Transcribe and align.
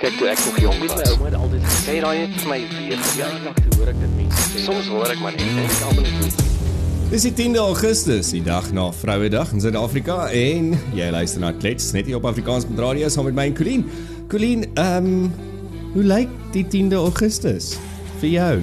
Kyk 0.00 0.14
toe 0.16 0.28
ek 0.32 0.38
nog 0.46 0.58
jonk 0.62 0.78
was. 0.80 0.92
My 0.96 1.08
ouma 1.12 1.26
het 1.28 1.34
altyd 1.36 1.64
gesê 1.68 1.94
raai 2.00 2.18
het 2.22 2.36
vir 2.40 2.48
my 2.48 2.56
weer 2.72 3.00
toe 3.04 3.74
hoor 3.74 3.88
ek 3.90 3.98
dit 4.00 4.12
mense 4.16 4.44
sê. 4.46 4.62
Soms 4.64 4.86
hoor 4.88 5.10
ek 5.12 5.18
maar 5.20 5.34
net 5.34 5.42
en 5.44 5.58
ek 5.60 5.82
almal 5.90 6.06
net 6.06 6.38
Dis 7.10 7.26
die 7.26 7.32
10de 7.36 7.60
Augustus, 7.60 8.30
die 8.32 8.40
dag 8.46 8.70
na 8.72 8.86
Vrouedag 8.96 9.52
in 9.52 9.60
Suid-Afrika 9.60 10.30
en 10.32 10.70
jy 10.96 11.08
luister 11.12 11.42
na 11.42 11.50
Klets 11.52 11.90
net 11.92 12.08
hier 12.08 12.16
op 12.16 12.28
Afrikaans 12.30 12.64
met 12.70 12.80
radio 12.80 13.10
saam 13.12 13.28
met 13.28 13.36
my 13.36 13.44
en 13.50 13.58
Colleen. 13.58 13.84
Colleen, 14.32 14.64
ehm 14.72 15.10
um, 15.10 15.28
hoe 15.92 16.06
lyk 16.14 16.32
die 16.56 16.64
10de 16.64 16.96
Augustus 17.02 17.74
vir 18.22 18.30
jou? 18.38 18.54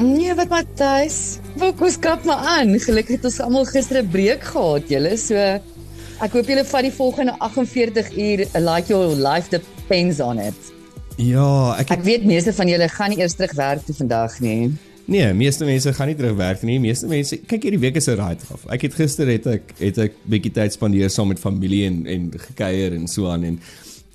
Nee, 0.00 0.32
wat 0.40 0.48
Matthys? 0.54 1.18
Fokus 1.60 2.00
kap 2.00 2.24
maar 2.24 2.48
aan. 2.54 2.78
Gelukkig 2.80 3.18
het 3.18 3.28
ons 3.28 3.40
almal 3.44 3.68
gister 3.68 4.00
'n 4.00 4.08
breek 4.08 4.48
gehad, 4.54 4.88
julle. 4.88 5.18
So 5.20 5.36
ek 5.36 6.32
hoop 6.32 6.48
julle 6.48 6.64
vat 6.64 6.88
die 6.88 6.96
volgende 6.96 7.36
48 7.44 8.16
uur 8.16 8.46
like 8.56 8.88
your 8.88 9.12
life 9.12 9.52
depends 9.82 10.20
on 10.20 10.38
it. 10.38 10.72
Ja, 11.16 11.74
ek 11.76 11.90
het... 11.90 11.98
ek 11.98 12.06
weet 12.06 12.24
meeste 12.24 12.54
van 12.56 12.70
julle 12.70 12.88
gaan 12.88 13.12
nie 13.12 13.20
eers 13.20 13.36
terug 13.36 13.52
werk 13.58 13.84
toe 13.86 13.94
vandag 13.98 14.38
nie. 14.40 14.72
Nee, 15.10 15.32
meeste 15.34 15.66
mense 15.68 15.92
gaan 15.92 16.08
nie 16.08 16.16
terug 16.16 16.36
werk 16.38 16.62
nie. 16.66 16.78
Meeste 16.80 17.08
mense 17.10 17.36
kyk 17.50 17.66
hierdie 17.66 17.80
week 17.82 17.98
is 17.98 18.08
'n 18.08 18.16
ride 18.20 18.46
af. 18.54 18.66
Ek 18.70 18.86
het 18.86 18.94
gister 18.94 19.28
het 19.28 19.46
ek 19.46 19.74
het 19.78 19.98
ek 19.98 20.14
bietjie 20.24 20.52
tyd 20.52 20.72
spandeer 20.72 21.10
saam 21.10 21.28
met 21.28 21.42
familie 21.42 21.86
en 21.86 22.06
en 22.06 22.30
gekuier 22.32 22.94
en 22.94 23.08
so 23.08 23.28
aan 23.28 23.44
en 23.44 23.58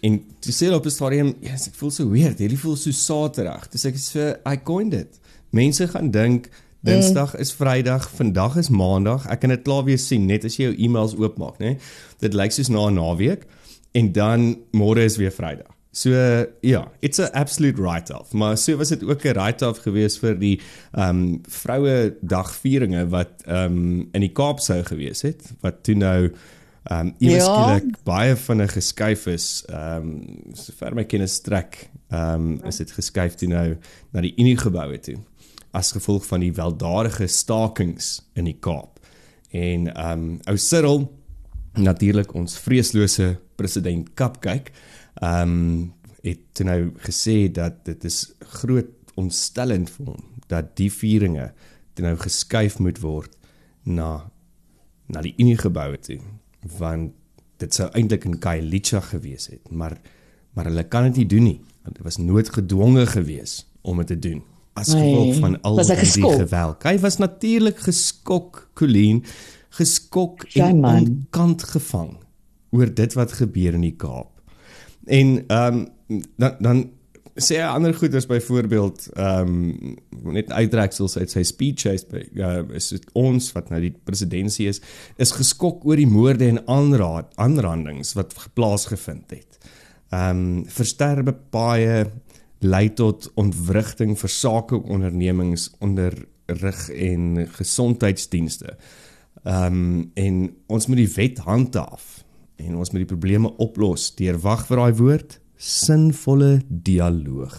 en 0.01 0.21
toe 0.39 0.53
sê 0.53 0.71
op 0.73 0.83
die 0.83 0.91
stadium, 0.93 1.33
ja, 1.41 1.51
yes, 1.51 1.67
ek 1.67 1.75
voel 1.75 1.91
so 1.91 2.09
weird. 2.09 2.39
Hierdie 2.39 2.59
voel 2.59 2.75
so 2.77 2.91
saterdag. 2.91 3.67
Dis 3.69 3.85
ek 3.85 3.95
sê 3.97 4.37
I 4.45 4.55
coined 4.63 4.93
it. 4.93 5.19
Mense 5.51 5.87
gaan 5.87 6.11
dink 6.11 6.49
Dinsdag 6.81 7.35
is 7.35 7.51
Vrydag, 7.51 8.09
vandag 8.15 8.57
is 8.57 8.69
Maandag. 8.69 9.25
Ek 9.27 9.41
kan 9.41 9.49
dit 9.49 9.63
klaar 9.65 9.83
weer 9.83 9.97
sien 9.97 10.25
net 10.25 10.45
as 10.45 10.55
jy 10.55 10.69
jou 10.69 10.75
e-mails 10.77 11.17
oopmaak, 11.17 11.57
né? 11.59 11.77
Dit 12.21 12.33
lyk 12.33 12.51
soos 12.51 12.69
na 12.69 12.87
'n 12.87 12.95
naweek 12.95 13.45
en 13.91 14.11
dan 14.11 14.55
môre 14.71 15.03
is 15.03 15.17
weer 15.17 15.31
Vrydag. 15.31 15.77
So 15.97 16.09
ja, 16.61 16.91
it's 16.99 17.19
a 17.19 17.29
absolute 17.33 17.81
write-off. 17.81 18.33
Maar 18.33 18.57
so 18.57 18.77
was 18.77 18.89
dit 18.89 19.03
ook 19.03 19.23
'n 19.23 19.33
write-off 19.33 19.79
geweest 19.79 20.19
vir 20.19 20.39
die 20.39 20.59
ehm 20.91 21.09
um, 21.09 21.41
vroue 21.49 22.15
dagvieringe 22.21 23.07
wat 23.09 23.29
ehm 23.45 23.63
um, 23.65 24.09
in 24.11 24.21
die 24.21 24.31
Kaap 24.31 24.59
sou 24.59 24.83
gewees 24.83 25.21
het 25.21 25.53
wat 25.61 25.83
toe 25.83 25.95
nou 25.95 26.31
ehm 26.83 27.07
um, 27.07 27.13
eweskielik 27.17 27.83
ja. 27.83 27.99
baie 28.03 28.35
vinnig 28.35 28.73
geskuif 28.73 29.25
is. 29.25 29.63
Ehm 29.69 29.95
um, 29.95 30.53
sover 30.53 30.93
my 30.93 31.03
kennis 31.03 31.41
trek, 31.41 31.89
ehm 32.09 32.33
um, 32.33 32.61
is 32.65 32.77
dit 32.77 32.91
geskuif 32.91 33.35
toe 33.35 33.49
nou 33.49 33.77
na 34.11 34.21
die 34.21 34.33
Unie 34.37 34.57
geboue 34.57 34.99
toe 34.99 35.17
as 35.71 35.91
gevolg 35.91 36.25
van 36.25 36.39
die 36.39 36.53
weldadige 36.53 37.27
stakings 37.27 38.21
in 38.33 38.45
die 38.45 38.57
Kaap. 38.59 38.99
En 39.49 39.93
ehm 39.93 40.11
um, 40.11 40.39
ou 40.45 40.57
Cyril 40.57 41.11
natuurlik 41.73 42.33
ons 42.33 42.57
vreeslose 42.59 43.37
president 43.59 44.13
Kapkyk 44.17 44.71
ehm 45.21 45.53
um, 45.53 45.93
het 46.27 46.59
nou 46.65 46.91
gesê 47.05 47.45
dat 47.53 47.85
dit 47.87 48.03
is 48.09 48.33
groot 48.59 48.89
ontstellend 49.15 49.89
vir 49.93 50.09
hom 50.09 50.23
dat 50.51 50.73
die 50.79 50.89
vieringe 50.91 51.51
nou 52.03 52.15
geskuif 52.21 52.77
moet 52.83 52.99
word 53.01 53.37
na 53.83 54.27
na 55.07 55.23
die 55.23 55.33
Unie 55.39 55.57
geboue 55.57 55.97
toe 56.03 56.19
want 56.77 57.15
dit 57.61 57.73
sou 57.73 57.87
eintlik 57.95 58.27
in 58.27 58.37
Kailicha 58.43 59.01
gewees 59.13 59.47
het 59.53 59.71
maar 59.71 59.97
maar 60.57 60.69
hulle 60.69 60.83
kan 60.89 61.07
dit 61.09 61.23
nie 61.23 61.29
doen 61.37 61.49
nie 61.51 61.59
want 61.85 61.95
dit 61.95 62.05
was 62.05 62.19
noodgedwonge 62.21 63.07
gewees 63.13 63.61
om 63.81 64.03
dit 64.03 64.13
te 64.13 64.19
doen 64.27 64.43
as 64.77 64.93
gevolg 64.93 65.39
van 65.41 65.61
al 65.65 65.79
die 65.81 65.95
geweld. 65.97 66.83
Hy 66.85 66.99
was 67.01 67.17
natuurlik 67.17 67.79
geskok, 67.81 68.67
Colleen, 68.77 69.23
geskok 69.73 70.43
en 70.53 70.85
aan 70.85 71.07
kant 71.33 71.63
gevang 71.63 72.13
oor 72.75 72.93
dit 72.93 73.13
wat 73.13 73.37
gebeur 73.39 73.77
in 73.77 73.85
die 73.87 73.95
Kaap. 73.95 74.33
En 75.05 75.43
ehm 75.47 75.85
um, 76.07 76.21
dan 76.37 76.55
dan 76.63 76.85
sê 77.37 77.59
hy 77.61 77.65
ander 77.69 77.93
goeders 77.93 78.25
byvoorbeeld 78.29 79.07
ehm 79.13 79.53
um, 79.53 79.97
net 80.33 80.51
uittreksels 80.51 81.17
uit 81.17 81.31
sy 81.31 81.43
speech 81.45 81.85
hy 81.85 81.95
uh, 82.41 82.63
is 82.75 82.89
dit 82.95 83.09
ons 83.17 83.51
wat 83.53 83.69
nou 83.69 83.81
die 83.83 83.93
presidentsie 83.93 84.67
is 84.71 84.81
is 85.21 85.35
geskok 85.37 85.85
oor 85.85 85.99
die 85.99 86.09
moorde 86.09 86.47
en 86.47 86.63
aanraad 86.65 87.29
aanrandings 87.35 88.15
wat 88.17 88.33
geplaas 88.47 88.87
gevind 88.93 89.35
het. 89.35 89.59
Ehm 90.09 90.41
um, 90.41 90.63
versterbe 90.71 91.35
paaie 91.53 92.07
lei 92.65 92.87
tot 92.97 93.29
ontwrigting 93.37 94.15
vir 94.17 94.33
sake 94.33 94.79
ondernemings 94.81 95.69
onder 95.79 96.15
rig 96.47 96.89
en 96.89 97.47
gesondheidsdienste. 97.59 98.77
Ehm 99.43 99.65
um, 99.65 100.11
en 100.15 100.39
ons 100.67 100.87
moet 100.87 101.03
die 101.03 101.13
wet 101.19 101.43
handhaaf 101.45 102.23
en 102.57 102.77
ons 102.77 102.91
moet 102.91 103.03
die 103.03 103.09
probleme 103.09 103.51
oplos 103.63 104.09
deur 104.17 104.39
wag 104.43 104.65
vir 104.69 104.81
daai 104.81 104.93
woord 105.01 105.39
sinvolle 105.57 106.59
dialoog. 106.69 107.55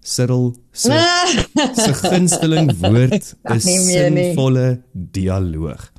Cyril 0.00 0.54
se 0.72 0.96
se 1.82 1.92
gunsteling 1.98 2.70
woord 2.80 3.34
is 3.54 3.66
sinvolle 3.66 4.80
dialoog. 4.92 5.90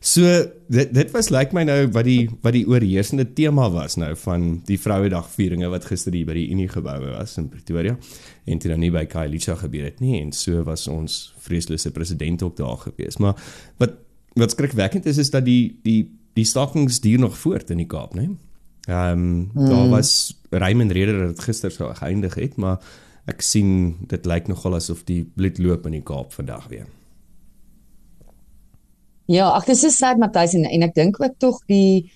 So 0.00 0.22
dit 0.70 0.92
dit 0.94 1.10
was 1.12 1.30
lyk 1.34 1.50
like 1.50 1.56
my 1.56 1.64
nou 1.66 1.78
wat 1.96 2.06
die 2.06 2.28
wat 2.44 2.54
die 2.54 2.64
oorheersende 2.68 3.26
tema 3.34 3.66
was 3.72 3.98
nou 3.98 4.12
van 4.22 4.46
die 4.68 4.78
Vrouedag 4.78 5.26
vieringe 5.34 5.70
wat 5.72 5.88
gister 5.90 6.14
hier 6.14 6.28
by 6.28 6.36
die 6.38 6.48
Unie 6.54 6.68
geboue 6.70 7.10
was 7.16 7.34
in 7.40 7.48
Pretoria 7.50 7.96
en 8.46 8.60
dit 8.62 8.68
dan 8.70 8.80
nie 8.80 8.92
by 8.94 9.04
Kailicha 9.10 9.58
gebeur 9.58 9.88
het 9.88 9.98
nie 10.04 10.20
en 10.20 10.30
so 10.32 10.62
was 10.68 10.86
ons 10.92 11.18
vreeslose 11.44 11.90
president 11.96 12.44
ook 12.46 12.56
daar 12.60 12.78
gewees. 12.86 13.18
Maar 13.18 13.34
wat 13.82 13.98
wat 14.38 14.54
skrikwekkend 14.54 15.08
is 15.10 15.18
is 15.18 15.32
dat 15.34 15.44
die 15.44 15.80
die 15.82 16.04
die 16.38 16.46
stakings 16.46 17.00
duur 17.04 17.18
nog 17.18 17.38
voort 17.38 17.70
in 17.74 17.82
die 17.82 17.88
Kaap, 17.90 18.14
né? 18.18 18.30
Ehm 18.88 19.12
um, 19.12 19.50
hmm. 19.54 19.68
daar 19.68 19.88
was 19.88 20.40
Raymond 20.50 20.92
Reder 20.92 21.26
wat 21.26 21.40
gister 21.44 21.70
sou 21.70 21.90
geëindig 21.94 22.34
het, 22.40 22.56
maar 22.56 22.78
ek 23.28 23.42
sien 23.44 23.96
dit 24.08 24.26
lyk 24.26 24.48
nogal 24.48 24.78
asof 24.78 25.02
die 25.04 25.24
bloed 25.36 25.58
loop 25.60 25.86
in 25.90 25.98
die 25.98 26.04
Kaap 26.04 26.32
vandag 26.32 26.68
weer. 26.72 26.86
Ja, 29.28 29.50
ag 29.52 29.66
dis 29.68 29.82
so 29.84 29.92
sad 29.92 30.16
Matthys 30.16 30.54
en, 30.56 30.64
en 30.64 30.86
ek 30.86 30.94
dink 30.96 31.20
ook 31.20 31.36
tog 31.36 31.60
die 31.68 32.08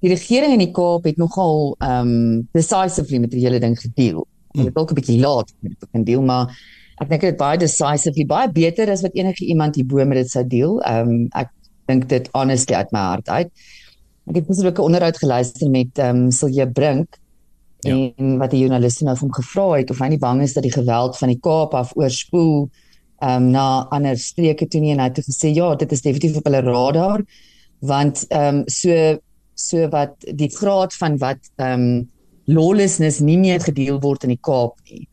die 0.00 0.12
regering 0.12 0.54
in 0.54 0.62
die 0.62 0.72
Kaap 0.72 1.08
het 1.08 1.18
nogal 1.20 1.74
ehm 1.78 2.12
um, 2.12 2.44
decisively 2.56 3.18
met 3.24 3.34
die 3.34 3.42
hele 3.42 3.58
ding 3.60 3.74
gedeel. 3.78 4.22
Hmm. 4.54 4.68
Dit 4.68 4.74
dalk 4.74 4.92
'n 4.92 5.00
bietjie 5.00 5.20
laat 5.20 5.50
met 5.60 5.74
dit 5.74 5.88
kan 5.90 6.04
deel, 6.04 6.22
maar 6.22 6.54
ek 7.02 7.08
dink 7.08 7.26
dit 7.26 7.36
baie 7.36 7.58
decisively 7.58 8.26
baie 8.26 8.52
beter 8.52 8.90
as 8.90 9.02
wat 9.02 9.18
enige 9.18 9.44
iemand 9.44 9.74
hier 9.74 9.86
bo 9.86 10.04
met 10.04 10.22
dit 10.22 10.30
sou 10.30 10.46
deel. 10.46 10.78
Ehm 10.86 11.08
um, 11.08 11.26
ek 11.34 11.50
dink 11.90 12.08
dit 12.10 12.28
honestly 12.36 12.76
uit 12.76 12.92
my 12.96 13.06
hart 13.12 13.28
uit. 13.28 13.50
Ek 14.30 14.38
het 14.40 14.46
beslis 14.46 14.72
'n 14.72 14.86
onderhoud 14.88 15.18
geluister 15.18 15.70
met 15.70 15.98
ehm 15.98 16.26
um, 16.26 16.30
Silje 16.30 16.68
Brink 16.70 17.18
ja. 17.80 18.12
en 18.16 18.38
wat 18.38 18.50
die 18.50 18.60
joernaliste 18.60 19.04
nou 19.04 19.16
van 19.16 19.34
gevra 19.34 19.66
het 19.78 19.90
of 19.90 19.98
hy 20.02 20.10
nie 20.12 20.20
bang 20.20 20.42
is 20.42 20.54
dat 20.56 20.66
die 20.66 20.74
geweld 20.74 21.18
van 21.18 21.32
die 21.32 21.40
Kaap 21.40 21.74
af 21.74 21.96
oorspoel 21.96 22.68
ehm 23.20 23.42
um, 23.42 23.50
na 23.50 23.86
ander 23.90 24.18
streke 24.18 24.68
toe 24.68 24.80
nie 24.80 24.94
en 24.94 25.02
hy 25.02 25.10
het 25.10 25.24
gesê 25.26 25.52
ja, 25.54 25.74
dit 25.74 25.92
is 25.92 26.02
definitief 26.02 26.38
op 26.40 26.48
hulle 26.48 26.62
radar 26.64 27.24
want 27.80 28.24
ehm 28.28 28.62
um, 28.62 28.62
so 28.66 29.18
so 29.54 29.88
wat 29.92 30.16
die 30.24 30.50
graad 30.50 30.94
van 30.96 31.18
wat 31.18 31.52
ehm 31.56 31.86
um, 31.90 32.08
lawlessness 32.50 33.20
nie 33.20 33.38
meer 33.38 33.60
gedeel 33.60 34.00
word 34.00 34.24
in 34.24 34.34
die 34.34 34.42
Kaap 34.42 34.80
nie 34.90 35.06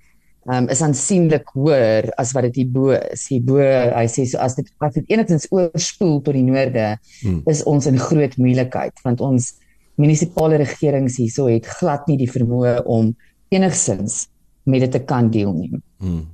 um, 0.51 0.67
is 0.71 0.81
aansienlik 0.83 1.51
hoër 1.55 2.09
as 2.19 2.33
wat 2.35 2.47
dit 2.49 2.61
hierbo 2.63 2.93
is. 2.95 3.27
Hierbo, 3.31 3.59
hy 3.61 4.05
sê 4.11 4.25
so 4.29 4.41
as 4.43 4.57
dit 4.57 4.69
as 4.83 4.95
dit 4.95 5.13
enigstens 5.13 5.49
oorspoel 5.53 6.21
tot 6.25 6.37
die 6.37 6.45
noorde, 6.45 6.93
hmm. 7.21 7.43
is 7.51 7.63
ons 7.69 7.89
in 7.89 7.99
groot 8.01 8.37
moeilikheid 8.39 9.03
want 9.05 9.23
ons 9.25 9.53
munisipale 9.97 10.59
regerings 10.61 11.17
hierso 11.17 11.47
het 11.49 11.67
glad 11.79 12.05
nie 12.09 12.19
die 12.21 12.29
vermoë 12.29 12.79
om 12.85 13.13
enigstens 13.53 14.27
met 14.67 14.83
dit 14.85 14.97
te 14.97 15.03
kan 15.09 15.31
deel 15.33 15.53
nie. 15.55 15.71
Hmm. 16.03 16.25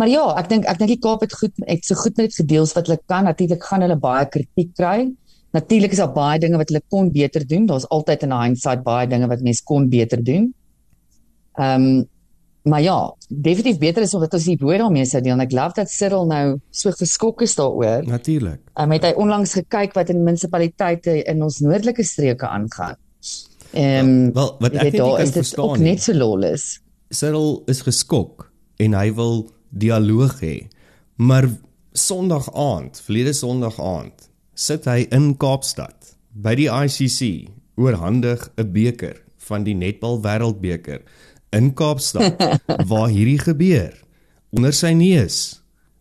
Maar 0.00 0.08
ja, 0.08 0.22
ek 0.40 0.48
dink 0.48 0.68
ek 0.70 0.78
dink 0.80 0.94
die 0.94 1.02
Kaap 1.02 1.24
het 1.26 1.34
goed 1.36 1.56
het 1.68 1.84
so 1.84 1.98
goed 2.00 2.16
met 2.20 2.34
gedeels 2.34 2.72
wat 2.76 2.88
hulle 2.88 3.00
kan. 3.10 3.26
Natuurlik 3.28 3.64
gaan 3.68 3.84
hulle 3.84 3.98
baie 4.00 4.28
kritiek 4.32 4.70
kry. 4.78 5.10
Natuurlik 5.52 5.92
is 5.92 6.00
daar 6.00 6.14
baie 6.14 6.38
dinge 6.40 6.60
wat 6.60 6.70
hulle 6.70 6.82
kon 6.88 7.10
beter 7.12 7.44
doen. 7.46 7.66
Daar's 7.68 7.88
altyd 7.92 8.24
in 8.24 8.32
hindsight 8.32 8.84
baie 8.86 9.08
dinge 9.10 9.28
wat 9.28 9.44
mense 9.44 9.64
kon 9.66 9.90
beter 9.92 10.22
doen. 10.24 10.48
Ehm 11.58 11.90
um, 11.90 12.08
maar 12.62 12.82
ja, 12.82 13.16
definitief 13.28 13.78
beter 13.78 14.02
is 14.02 14.14
of 14.14 14.24
dit 14.26 14.34
ons 14.36 14.48
die 14.50 14.56
woord 14.60 14.82
daarmee 14.82 15.06
sou 15.08 15.22
deel. 15.24 15.40
Ek 15.40 15.54
love 15.56 15.76
dat 15.78 15.90
Cyril 15.92 16.26
nou 16.28 16.44
so 16.70 16.92
geskok 16.96 17.44
is 17.46 17.54
daaroor. 17.56 18.04
Natuurlik. 18.08 18.60
Um, 18.74 18.92
het 18.92 19.06
hy 19.08 19.12
onlangs 19.16 19.54
gekyk 19.56 19.96
wat 19.96 20.12
in 20.12 20.24
munisipaliteite 20.26 21.22
in 21.24 21.42
ons 21.46 21.60
noordelike 21.64 22.04
streke 22.04 22.48
aangaan. 22.48 22.98
Ehm 23.70 24.08
um, 24.08 24.32
wel, 24.34 24.54
wat 24.60 24.76
ek 24.76 24.82
weet 24.82 24.98
daar 24.98 25.22
is 25.22 25.32
dit 25.36 25.56
ook 25.58 25.78
net 25.78 26.02
so 26.02 26.12
lawless. 26.16 26.80
Cyril 27.10 27.62
is 27.70 27.82
geskok 27.86 28.50
en 28.82 28.94
hy 28.98 29.08
wil 29.14 29.44
dialoog 29.70 30.40
hê. 30.42 30.56
Maar 31.16 31.48
Sondag 31.92 32.46
aand, 32.54 33.00
verlede 33.02 33.32
Sondag 33.34 33.80
aand, 33.82 34.28
sit 34.54 34.84
hy 34.86 35.08
in 35.10 35.32
Kaapstad 35.42 36.14
by 36.30 36.54
die 36.54 36.68
ICC 36.70 37.50
oorhandig 37.80 38.46
'n 38.56 38.70
beker 38.72 39.18
van 39.48 39.64
die 39.66 39.74
netbal 39.74 40.20
wêreldbeker 40.22 41.00
in 41.56 41.72
Kaapstad 41.74 42.40
waar 42.90 43.08
hierdie 43.08 43.38
gebeur 43.38 43.94
onder 44.50 44.74
sy 44.74 44.92
neus. 44.98 45.60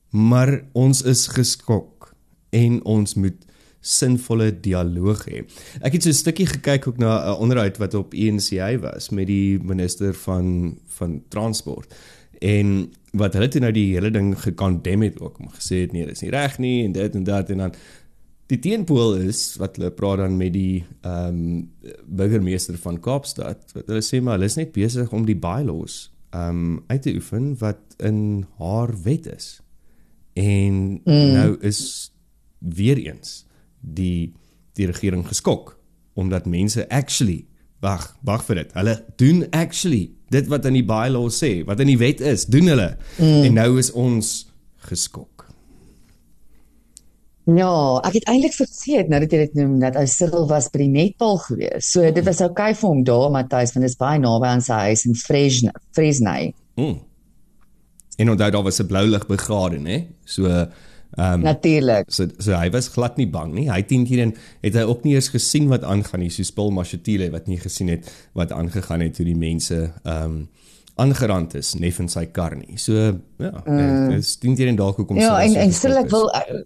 Maar 0.10 0.64
ons 0.74 1.04
is 1.06 1.28
geskok 1.30 2.12
en 2.50 2.80
ons 2.84 3.14
moet 3.14 3.46
sinvolle 3.80 4.50
dialoog 4.60 5.22
hê. 5.30 5.44
Ek 5.86 5.94
het 5.96 6.04
so 6.04 6.10
'n 6.10 6.22
stukkie 6.22 6.48
gekyk 6.50 6.88
ook 6.88 6.98
na 6.98 7.32
'n 7.32 7.40
onderhoud 7.40 7.78
wat 7.78 7.94
op 7.94 8.14
ENCA 8.14 8.78
was 8.80 9.10
met 9.10 9.28
die 9.28 9.60
minister 9.60 10.14
van 10.14 10.78
van 10.88 11.22
transport 11.30 11.94
en 12.40 12.92
wat 13.12 13.34
hulle 13.34 13.48
toe 13.48 13.62
nou 13.62 13.72
die 13.72 13.94
hele 13.94 14.12
ding 14.12 14.34
gekondem 14.38 15.02
het 15.02 15.20
ook 15.20 15.40
om 15.40 15.50
gesê 15.50 15.82
het 15.84 15.92
nee, 15.92 16.06
dis 16.06 16.22
nie 16.22 16.32
reg 16.32 16.58
nie 16.58 16.84
en 16.86 16.92
dit 16.92 17.16
en 17.16 17.24
dat 17.24 17.50
en 17.50 17.58
dan 17.58 17.74
die 18.50 18.60
teenpool 18.60 19.20
is 19.22 19.56
wat 19.62 19.78
hulle 19.78 19.92
praat 19.94 20.24
dan 20.24 20.38
met 20.38 20.54
die 20.56 20.84
ehm 21.06 21.42
um, 21.42 21.98
burgemeester 22.06 22.78
van 22.82 23.00
Kaapstad 23.00 23.76
wat 23.76 23.92
hulle 23.92 24.02
sê 24.06 24.22
maar 24.22 24.40
hulle 24.40 24.50
is 24.50 24.58
net 24.58 24.74
besig 24.76 25.12
om 25.14 25.28
die 25.28 25.38
bylaws 25.38 26.08
ehm 26.34 26.64
um, 26.64 26.78
uit 26.88 27.02
te 27.06 27.14
oefen 27.18 27.52
wat 27.62 27.98
in 27.98 28.46
haar 28.58 28.94
wet 29.04 29.28
is. 29.30 29.60
En 30.34 31.02
mm. 31.04 31.32
nou 31.36 31.58
is 31.66 32.12
weer 32.60 32.98
eens 32.98 33.46
die 33.82 34.34
die 34.74 34.90
regering 34.90 35.28
geskok 35.28 35.76
omdat 36.14 36.46
mense 36.46 36.90
actually 36.90 37.46
wag, 37.80 38.18
wag 38.22 38.44
vir 38.48 38.64
dit. 38.64 38.74
Hulle 38.76 38.96
doen 39.22 39.44
actually 39.56 40.10
dit 40.34 40.50
wat 40.52 40.66
in 40.70 40.78
die 40.78 40.86
bylaw 40.86 41.30
sê, 41.34 41.60
wat 41.66 41.80
in 41.80 41.90
die 41.94 42.00
wet 42.00 42.22
is, 42.22 42.46
doen 42.52 42.68
hulle. 42.70 42.92
Mm. 43.18 43.44
En 43.48 43.60
nou 43.62 43.70
is 43.82 43.92
ons 43.98 44.34
geskok. 44.90 45.39
Ja, 47.58 47.74
ek 48.06 48.20
het 48.20 48.28
eintlik 48.30 48.54
vergeet 48.54 49.10
nou 49.10 49.20
dat 49.24 49.32
jy 49.32 49.38
dit 49.48 49.54
noem 49.58 49.78
dat 49.82 49.96
ou 49.98 50.06
Cyril 50.10 50.48
was 50.50 50.68
by 50.74 50.84
die 50.84 50.92
netbal 50.92 51.40
gewees. 51.46 51.88
So 51.92 52.12
dit 52.14 52.26
was 52.28 52.42
okay 52.46 52.74
vir 52.76 52.90
hom 52.90 53.04
daar, 53.08 53.30
Matthys, 53.34 53.74
want 53.74 53.88
dit 53.88 53.94
is 53.94 54.00
baie 54.00 54.20
naby 54.20 54.52
aan 54.52 54.62
sy 54.66 54.82
huis 54.90 55.06
in 55.10 55.16
Fresno, 55.16 55.72
Fresno. 55.96 56.36
Mm. 56.76 57.00
En 58.20 58.30
onthou 58.36 58.52
daar 58.52 58.64
was 58.64 58.80
'n 58.82 58.88
blou 58.88 59.06
lig 59.08 59.26
begrade, 59.28 59.80
né? 59.80 60.06
So 60.26 60.68
Ehm 61.18 61.34
um, 61.34 61.42
Natuurlik. 61.42 62.12
So 62.14 62.28
so 62.38 62.54
hy 62.54 62.70
was 62.70 62.88
glad 62.88 63.18
nie 63.18 63.28
bang 63.30 63.54
nie. 63.54 63.66
Hy 63.72 63.82
teen 63.82 64.06
hierin 64.06 64.36
het 64.62 64.76
hy 64.78 64.86
ook 64.86 65.04
nie 65.04 65.16
eens 65.18 65.32
gesien 65.34 65.68
wat 65.72 65.84
aangaan 65.84 66.22
nie. 66.22 66.30
So 66.30 66.46
spul 66.46 66.70
Mashatile 66.72 67.32
wat 67.34 67.48
nie 67.50 67.58
gesien 67.58 67.90
het 67.90 68.12
wat 68.38 68.54
aangegaan 68.54 69.02
het 69.02 69.18
toe 69.18 69.26
die 69.26 69.38
mense 69.38 69.90
ehm 70.04 70.24
um, 70.24 70.48
aangerand 71.00 71.54
is 71.56 71.78
nef 71.80 72.00
in 72.04 72.10
sy 72.12 72.26
kar 72.26 72.58
nie. 72.60 72.78
So 72.78 72.94
ja, 72.94 73.62
mm. 73.66 74.10
dit 74.10 74.20
is 74.20 74.36
teen 74.38 74.58
hierin 74.60 74.76
dalk 74.76 75.00
hoekom 75.00 75.18
Ja, 75.18 75.40
en 75.42 75.56
en 75.56 75.74
stel 75.74 75.96
ek 75.98 76.10
wil 76.12 76.28
eh, 76.36 76.62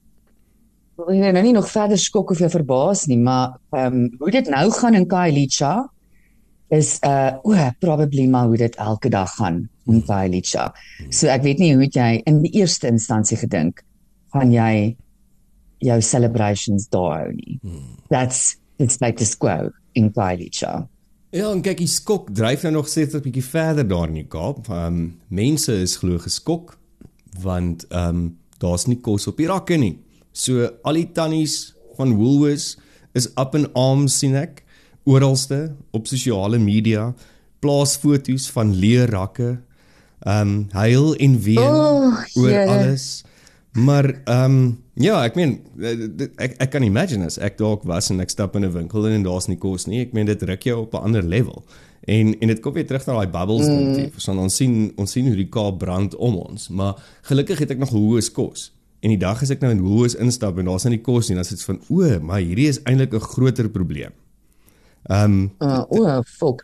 wil 0.99 1.15
jy 1.15 1.31
nou 1.33 1.43
nie 1.43 1.55
nog 1.55 1.69
verder 1.71 1.99
skok 1.99 2.31
of 2.31 2.41
jy 2.43 2.49
verbaas 2.53 3.07
nie, 3.09 3.17
maar 3.17 3.57
ehm 3.73 3.99
um, 4.03 4.09
hoe 4.19 4.31
dit 4.31 4.49
nou 4.49 4.67
gaan 4.71 4.97
in 4.97 5.07
Kailicha 5.09 5.73
is 6.73 6.97
uh 7.05 7.37
o, 7.43 7.55
probably 7.79 8.27
maar 8.27 8.47
hoe 8.47 8.57
dit 8.57 8.75
elke 8.75 9.09
dag 9.09 9.35
gaan 9.37 9.69
in 9.87 10.03
Kailicha. 10.05 10.71
So 11.09 11.27
ek 11.27 11.43
weet 11.43 11.61
nie 11.61 11.73
hoe 11.75 11.89
jy 11.89 12.21
in 12.29 12.41
die 12.45 12.53
eerste 12.61 12.87
instansie 12.87 13.37
gedink 13.37 13.83
gaan 14.33 14.53
jy 14.53 14.95
jou 15.83 15.99
celebrations 16.01 16.87
daar 16.89 17.25
hou 17.25 17.33
nie. 17.35 17.59
That's 18.09 18.55
it's 18.79 19.01
like 19.01 19.17
the 19.17 19.25
square 19.25 19.73
in 19.93 20.11
Kailicha. 20.13 20.87
Ja, 21.33 21.49
en 21.49 21.63
kyk, 21.65 21.79
die 21.81 21.89
skok 21.89 22.29
dryf 22.35 22.63
nou 22.63 22.75
nog 22.75 22.87
steeds 22.87 23.15
'n 23.15 23.21
bietjie 23.25 23.43
verder 23.43 23.87
daar 23.87 24.07
in 24.07 24.21
die 24.21 24.29
Kaap. 24.29 24.69
Ehm 24.69 24.85
um, 24.85 25.19
mense 25.27 25.73
is 25.73 25.97
glo 25.97 26.17
geskok 26.17 26.77
want 27.41 27.85
ehm 27.89 28.09
um, 28.09 28.37
daar's 28.57 28.85
nie 28.87 29.01
kos 29.01 29.27
op 29.27 29.37
die 29.37 29.47
rakke 29.47 29.77
nie. 29.77 29.97
So 30.33 30.67
al 30.83 30.99
die 30.99 31.09
tannies 31.13 31.73
van 31.97 32.15
Woolworths 32.17 32.77
is 33.13 33.29
up 33.37 33.55
in 33.55 33.69
arms 33.77 34.17
sien 34.19 34.35
ek 34.35 34.63
oralste 35.05 35.75
op 35.93 36.07
sosiale 36.09 36.57
media 36.59 37.11
plaas 37.63 37.95
foto's 38.01 38.49
van 38.51 38.73
leë 38.75 39.07
rakke. 39.13 39.57
Ehm 40.23 40.49
um, 40.49 40.55
huil 40.71 41.13
en 41.19 41.37
ween 41.43 41.59
oh, 41.59 42.17
oor 42.39 42.57
alles. 42.65 43.23
Maar 43.73 44.09
ehm 44.23 44.57
um, 44.57 44.81
ja, 44.93 45.23
ek 45.25 45.35
meen 45.35 45.55
eh, 45.81 46.27
ek 46.45 46.59
ek 46.61 46.69
kan 46.75 46.85
imagine 46.85 47.25
as 47.25 47.39
ek 47.41 47.57
dalk 47.57 47.83
was 47.89 48.11
en 48.13 48.21
ek 48.23 48.29
stap 48.29 48.55
in 48.55 48.65
'n 48.65 48.73
winkel 48.73 49.07
en 49.09 49.25
daar's 49.25 49.47
nie 49.47 49.57
kos 49.57 49.87
nie. 49.87 50.01
Ek 50.01 50.13
meen 50.13 50.29
dit 50.29 50.43
ruk 50.43 50.63
jou 50.63 50.81
op 50.81 50.93
'n 50.93 51.09
ander 51.09 51.23
level. 51.23 51.63
En 52.05 52.39
en 52.39 52.47
dit 52.47 52.59
kom 52.59 52.73
weer 52.73 52.87
terug 52.87 53.05
na 53.05 53.13
daai 53.13 53.31
bubbles 53.31 53.67
mm. 53.67 53.83
motief. 53.83 54.21
So 54.21 54.31
ons 54.31 54.55
sien 54.55 54.93
ons 54.95 55.11
sien 55.11 55.27
hoe 55.27 55.35
die 55.35 55.49
Kaap 55.49 55.79
brand 55.79 56.15
om 56.15 56.35
ons, 56.35 56.69
maar 56.69 56.95
gelukkig 57.21 57.59
het 57.59 57.71
ek 57.71 57.79
nog 57.79 58.17
is 58.17 58.31
kos. 58.31 58.71
En 59.03 59.11
die 59.11 59.19
dag 59.19 59.41
as 59.43 59.51
ek 59.51 59.59
nou 59.63 59.73
in 59.73 59.83
is 60.05 60.15
instap 60.15 60.57
en 60.57 60.69
daar's 60.71 60.85
nie 60.87 61.01
kos 61.03 61.27
nie, 61.29 61.35
dan 61.35 61.43
sê 61.43 61.57
dit 61.57 61.67
van 61.67 61.79
o, 61.91 62.19
maar 62.23 62.39
hierdie 62.39 62.69
is 62.71 62.79
eintlik 62.87 63.13
'n 63.13 63.19
groter 63.19 63.69
probleem. 63.69 64.13
Ehm 65.09 65.51
um, 65.59 65.69
uh, 65.69 65.83
o, 65.89 66.21
fuck. 66.23 66.63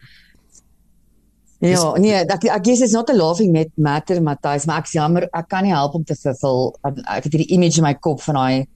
Ja, 1.59 1.97
nee, 1.99 2.15
ek 2.15 2.45
ek 2.47 2.63
guess 2.63 2.81
it's 2.81 2.93
not 2.95 3.09
a 3.09 3.13
laughing 3.13 3.51
matter, 3.75 4.21
Matthys, 4.21 4.65
maar 4.65 4.79
ek 4.79 4.87
jammer, 4.87 5.27
ek 5.33 5.49
kan 5.49 5.63
nie 5.63 5.73
help 5.75 5.95
om 5.95 6.03
te 6.03 6.15
vervul. 6.15 6.71
Ek 6.87 7.25
het 7.25 7.33
hierdie 7.33 7.51
image 7.51 7.77
in 7.77 7.83
my 7.83 7.93
kop 7.99 8.21
van 8.21 8.35
daai 8.35 8.67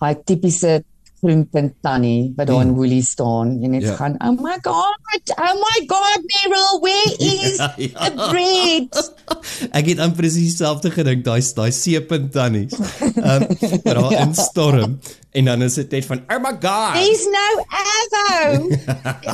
daai 0.00 0.14
tipiese 0.24 0.80
groenpunt 1.20 1.74
tannie 1.84 2.32
wat 2.36 2.46
daar 2.46 2.60
in 2.60 2.68
mm. 2.68 2.74
Woolies 2.74 3.08
staan 3.08 3.58
en 3.62 3.72
dit 3.72 3.82
ja. 3.82 3.94
gaan 3.94 4.14
oh 4.18 4.42
my 4.42 4.56
god 4.62 4.96
oh 5.36 5.54
my 5.54 5.78
god 5.86 6.20
Meryl 6.30 6.80
where 6.80 7.14
is 7.32 7.56
ja, 7.56 7.74
ja. 7.76 8.10
the 8.10 8.28
bread 8.30 9.12
ek 9.78 9.86
het 9.92 9.98
aan 9.98 10.14
presies 10.16 10.56
dieselfde 10.56 10.90
gedink 10.94 11.24
daai 11.24 11.40
daai 11.54 11.70
seepunt 11.72 12.32
tannies 12.32 12.76
um, 13.16 13.46
daar 13.84 14.00
ja. 14.14 14.24
in 14.24 14.34
storm 14.34 14.98
en 15.30 15.44
dan 15.44 15.62
is 15.62 15.74
dit 15.74 15.90
net 15.90 16.08
van 16.08 16.24
oh 16.28 16.40
my 16.46 16.54
god 16.64 16.96
there's 16.96 17.26
no 17.36 17.48
avo 17.82 18.24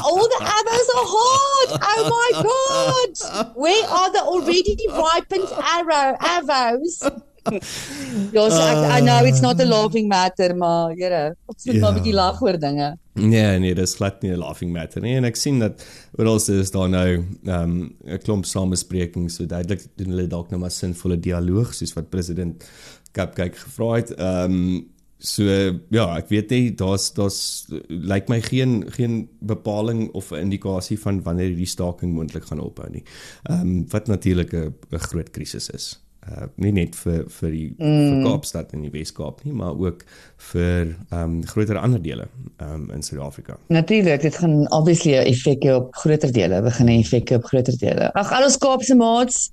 all 0.03 0.27
the 0.35 0.41
avos 0.57 0.91
are 0.99 1.07
hot 1.15 1.71
oh 1.93 2.03
my 2.11 2.31
god 2.49 3.55
where 3.55 3.87
are 4.01 4.11
the 4.19 4.23
already 4.35 4.91
ripened 4.91 5.51
arrow 5.77 6.11
avos 6.35 7.01
ja, 8.37 8.45
so 8.51 8.61
ek 8.61 8.81
uh, 8.81 8.97
I 8.97 9.01
know 9.01 9.19
it's 9.29 9.43
not 9.45 9.61
a 9.61 9.67
laughing 9.67 10.09
matter, 10.09 10.55
maar 10.57 10.95
jare, 10.99 11.37
ons 11.47 11.65
moet 11.65 11.75
yeah. 11.75 11.83
maar 11.83 11.93
'n 11.93 11.99
bietjie 12.01 12.15
ja. 12.15 12.21
lag 12.23 12.43
oor 12.43 12.59
dinge. 12.59 12.89
Nee, 13.17 13.59
nee, 13.59 13.75
dis 13.75 13.95
glad 13.99 14.23
nie 14.23 14.33
'n 14.33 14.43
laughing 14.43 14.73
matter 14.73 15.03
nie. 15.03 15.15
En 15.17 15.25
ek 15.25 15.37
sien 15.37 15.59
dat 15.63 15.85
oral 16.19 16.41
is 16.41 16.71
daar 16.71 16.89
nou 16.89 17.09
ehm, 17.45 17.77
'n 17.79 17.95
um, 18.09 18.19
klomp 18.25 18.45
samesprekings, 18.45 19.37
so 19.37 19.47
duidelik 19.47 19.87
doen 19.97 20.13
hulle 20.15 20.27
dalk 20.27 20.51
nou 20.51 20.61
maar 20.61 20.71
sinvolle 20.71 21.19
dialoog 21.21 21.75
soos 21.75 21.95
wat 21.95 22.11
president 22.11 22.65
Cupcake 23.13 23.57
gevra 23.57 23.97
het. 23.97 24.15
Ehm 24.15 24.53
um, 24.53 24.87
so 25.19 25.43
ja, 25.91 26.05
ek 26.19 26.29
weet 26.29 26.51
nie 26.51 26.75
daar's 26.77 27.09
daar's 27.17 27.67
lyk 27.71 27.89
like 27.89 28.29
my 28.29 28.41
geen 28.41 28.85
geen 28.93 29.29
bepaling 29.41 30.11
of 30.13 30.31
'n 30.31 30.45
indikasie 30.45 30.99
van 31.01 31.23
wanneer 31.23 31.49
hierdie 31.49 31.67
staking 31.67 32.13
moontlik 32.13 32.45
gaan 32.45 32.61
ophou 32.61 32.89
nie. 32.91 33.05
Ehm 33.49 33.61
um, 33.61 33.87
wat 33.91 34.07
natuurlik 34.07 34.53
'n 34.53 34.75
groot 34.91 35.31
krisis 35.31 35.71
is 35.71 36.06
uh 36.31 36.47
nie 36.57 36.73
net 36.73 36.97
vir 36.99 37.25
vir 37.39 37.51
die 37.51 37.67
mm. 37.79 38.07
vir 38.09 38.23
Kaapstad 38.27 38.73
en 38.75 38.83
die 38.87 38.91
Wes-Kaap 38.91 39.43
nie, 39.45 39.53
maar 39.55 39.77
ook 39.79 40.05
vir 40.53 40.95
ehm 41.11 41.23
um, 41.23 41.37
groter 41.47 41.79
ander 41.79 42.03
dele 42.03 42.29
ehm 42.57 42.73
um, 42.75 42.87
in 42.95 43.03
Suid-Afrika. 43.03 43.59
Natuurlik, 43.69 44.23
dit 44.23 44.37
gaan 44.37 44.71
obviously 44.71 45.15
'n 45.17 45.27
effek 45.33 45.65
hê 45.65 45.75
op 45.75 45.95
groter 45.95 46.33
dele, 46.33 46.63
begin 46.63 46.87
'n 46.87 47.01
effek 47.01 47.31
op 47.31 47.45
groter 47.45 47.79
dele. 47.79 48.13
Ag 48.13 48.33
al 48.33 48.45
ons 48.45 48.59
Kaapse 48.59 48.95
maats, 48.95 49.51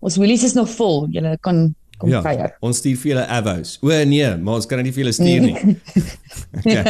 ons 0.00 0.16
wheelies 0.16 0.44
is 0.44 0.54
nog 0.54 0.70
vol. 0.70 1.06
Julle 1.10 1.36
kan 1.40 1.74
kom 2.00 2.10
ja, 2.12 2.20
kuier. 2.24 2.54
Ons 2.64 2.80
stuur 2.82 2.98
vir 3.00 3.10
julle 3.12 3.24
avos. 3.36 3.76
O 3.84 3.92
nee, 4.08 4.28
maar 4.42 4.60
ons 4.60 4.68
kan 4.70 4.82
nie 4.84 4.92
vir 4.94 5.04
julle 5.04 5.14
stuur 5.16 5.46
nie. 5.46 5.76
okay. 6.60 6.82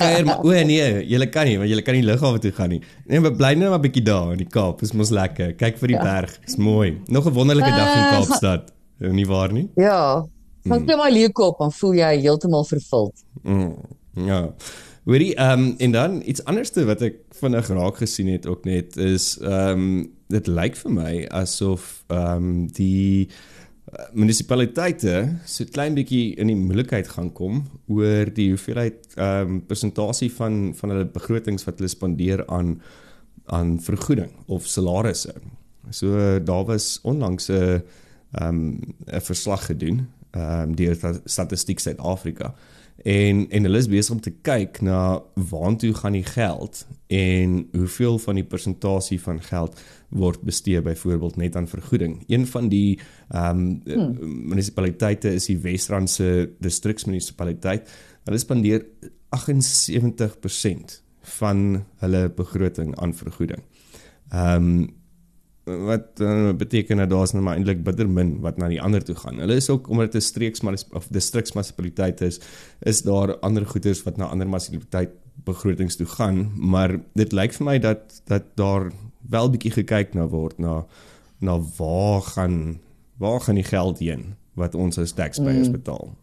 Kuier, 0.00 0.30
o 0.36 0.54
nee, 0.70 0.86
julle 1.10 1.28
kan 1.34 1.48
nie, 1.50 1.56
want 1.60 1.72
julle 1.72 1.86
kan 1.86 1.98
nie 1.98 2.04
lughawe 2.06 2.42
toe 2.42 2.52
gaan 2.54 2.74
nie. 2.76 2.80
Nee, 3.08 3.22
maar 3.24 3.34
bly 3.38 3.54
net 3.58 3.72
maar 3.72 3.80
'n 3.80 3.86
bietjie 3.88 4.04
daar 4.06 4.32
in 4.36 4.44
die 4.44 4.50
Kaap. 4.50 4.80
Dit 4.80 4.90
is 4.90 4.96
mos 4.96 5.10
lekker. 5.14 5.56
Kyk 5.58 5.80
vir 5.82 5.94
die 5.94 5.98
ja. 5.98 6.06
berg. 6.06 6.38
Dis 6.46 6.56
mooi. 6.56 7.00
Nog 7.08 7.26
'n 7.26 7.34
wonderlike 7.34 7.70
uh, 7.70 7.76
dag 7.76 7.90
in 7.96 8.04
ah. 8.04 8.12
Kaapstad. 8.14 8.72
Nie 8.98 9.26
waar 9.26 9.52
nie? 9.52 9.68
Ja. 9.74 10.24
Van 10.64 10.78
hmm. 10.78 10.96
my 10.96 11.10
leeukop, 11.10 11.58
dan 11.58 11.72
voel 11.72 11.94
jy 11.98 12.20
heeltemal 12.24 12.64
vervuld. 12.64 13.24
Mm, 13.42 13.74
ja. 14.24 14.54
Hoorie, 15.04 15.34
ehm 15.34 15.60
um, 15.60 15.74
en 15.78 15.92
dan 15.92 16.22
iets 16.24 16.44
anderste 16.44 16.84
wat 16.88 17.02
ek 17.04 17.18
vinnig 17.36 17.66
raak 17.68 17.98
gesien 18.00 18.30
het 18.32 18.46
ook 18.48 18.64
net 18.64 18.96
is 18.96 19.34
ehm 19.42 19.82
um, 19.82 20.12
dit 20.32 20.46
lyk 20.48 20.78
vir 20.80 20.94
my 20.96 21.12
asof 21.28 22.04
ehm 22.08 22.46
um, 22.46 22.54
die 22.72 23.28
munisipaliteite 24.12 25.14
so 25.46 25.66
klein 25.74 25.94
bietjie 25.96 26.34
in 26.40 26.50
die 26.50 26.58
moeilikheid 26.58 27.08
gaan 27.14 27.30
kom 27.36 27.62
oor 27.92 28.30
die 28.34 28.50
hoeveelheid 28.52 29.16
ehm 29.16 29.56
um, 29.56 29.60
persentasie 29.68 30.30
van 30.38 30.74
van 30.78 30.94
hulle 30.94 31.08
begrotings 31.16 31.66
wat 31.68 31.80
hulle 31.80 31.92
spandeer 31.92 32.44
aan 32.46 32.78
aan 33.52 33.76
vergoeding 33.80 34.30
of 34.46 34.66
salarisse. 34.66 35.34
So 35.90 36.40
daar 36.40 36.64
was 36.64 36.98
onlangs 37.02 37.48
'n 37.48 37.82
ehm 38.32 38.48
um, 38.48 38.80
'n 39.06 39.20
verslag 39.20 39.66
gedoen 39.66 40.08
ehm 40.30 40.68
um, 40.68 40.76
deur 40.76 41.20
Statistiek 41.24 41.78
Suid-Afrika 41.78 42.54
en 43.02 43.50
en 43.50 43.66
hulle 43.66 43.78
is 43.78 43.88
besig 43.90 44.14
om 44.14 44.20
te 44.22 44.32
kyk 44.46 44.80
na 44.86 45.22
waartoe 45.50 45.92
gaan 45.94 46.14
die 46.16 46.24
geld 46.24 46.86
en 47.12 47.56
hoeveel 47.72 48.18
van 48.18 48.38
die 48.38 48.46
persentasie 48.46 49.20
van 49.20 49.42
geld 49.42 49.80
word 50.14 50.42
bestee 50.46 50.82
byvoorbeeld 50.82 51.36
net 51.36 51.56
aan 51.56 51.68
vergoeding. 51.68 52.22
Een 52.28 52.46
van 52.46 52.68
die 52.68 52.98
ehm 53.28 53.58
um, 53.58 53.80
hmm. 53.84 54.48
munisipaliteite 54.48 55.34
is 55.34 55.46
die 55.50 55.58
Wesrandse 55.58 56.50
distriksmunisipaliteit. 56.58 57.90
Hulle 58.24 58.38
spandeer 58.38 58.86
78% 59.36 61.00
van 61.38 61.84
hulle 61.96 62.28
begroting 62.30 62.96
aan 62.96 63.14
vergoeding. 63.14 63.62
Ehm 64.30 64.68
um, 64.70 65.02
wat 65.64 66.20
uh, 66.20 66.52
beteken 66.52 66.96
dat 66.96 67.10
daar's 67.10 67.32
nou 67.32 67.42
maar 67.44 67.56
eintlik 67.56 67.82
bitter 67.84 68.08
min 68.08 68.40
wat 68.44 68.56
na 68.60 68.68
die 68.68 68.82
ander 68.82 69.04
toe 69.04 69.14
gaan. 69.16 69.38
Hulle 69.40 69.56
is 69.56 69.70
ook 69.70 69.88
omdat 69.88 70.12
dit 70.12 70.22
'n 70.22 70.24
streeks 70.24 70.60
maar 70.60 70.76
of 70.92 71.06
distriksmunisipaliteit 71.08 72.20
is, 72.20 72.40
is 72.82 73.02
daar 73.02 73.38
ander 73.38 73.66
goederes 73.66 74.02
wat 74.02 74.16
na 74.16 74.26
ander 74.26 74.46
munisipaliteit 74.46 75.10
begrotings 75.44 75.96
toe 75.96 76.06
gaan, 76.06 76.52
maar 76.56 77.00
dit 77.14 77.32
lyk 77.32 77.52
vir 77.52 77.64
my 77.64 77.78
dat 77.78 78.22
dat 78.24 78.42
daar 78.54 78.92
wel 79.28 79.50
bietjie 79.50 79.72
gekyk 79.72 80.14
na 80.14 80.26
word 80.26 80.58
na 80.58 80.84
na 81.40 81.58
waar 81.78 82.22
gaan 82.22 82.80
waar 83.16 83.40
gaan 83.40 83.54
die 83.54 83.64
geld 83.64 83.98
heen 83.98 84.34
wat 84.54 84.74
ons 84.74 84.98
as 84.98 85.12
taxpayers 85.12 85.68
mm. 85.68 85.72
betaal. 85.72 86.14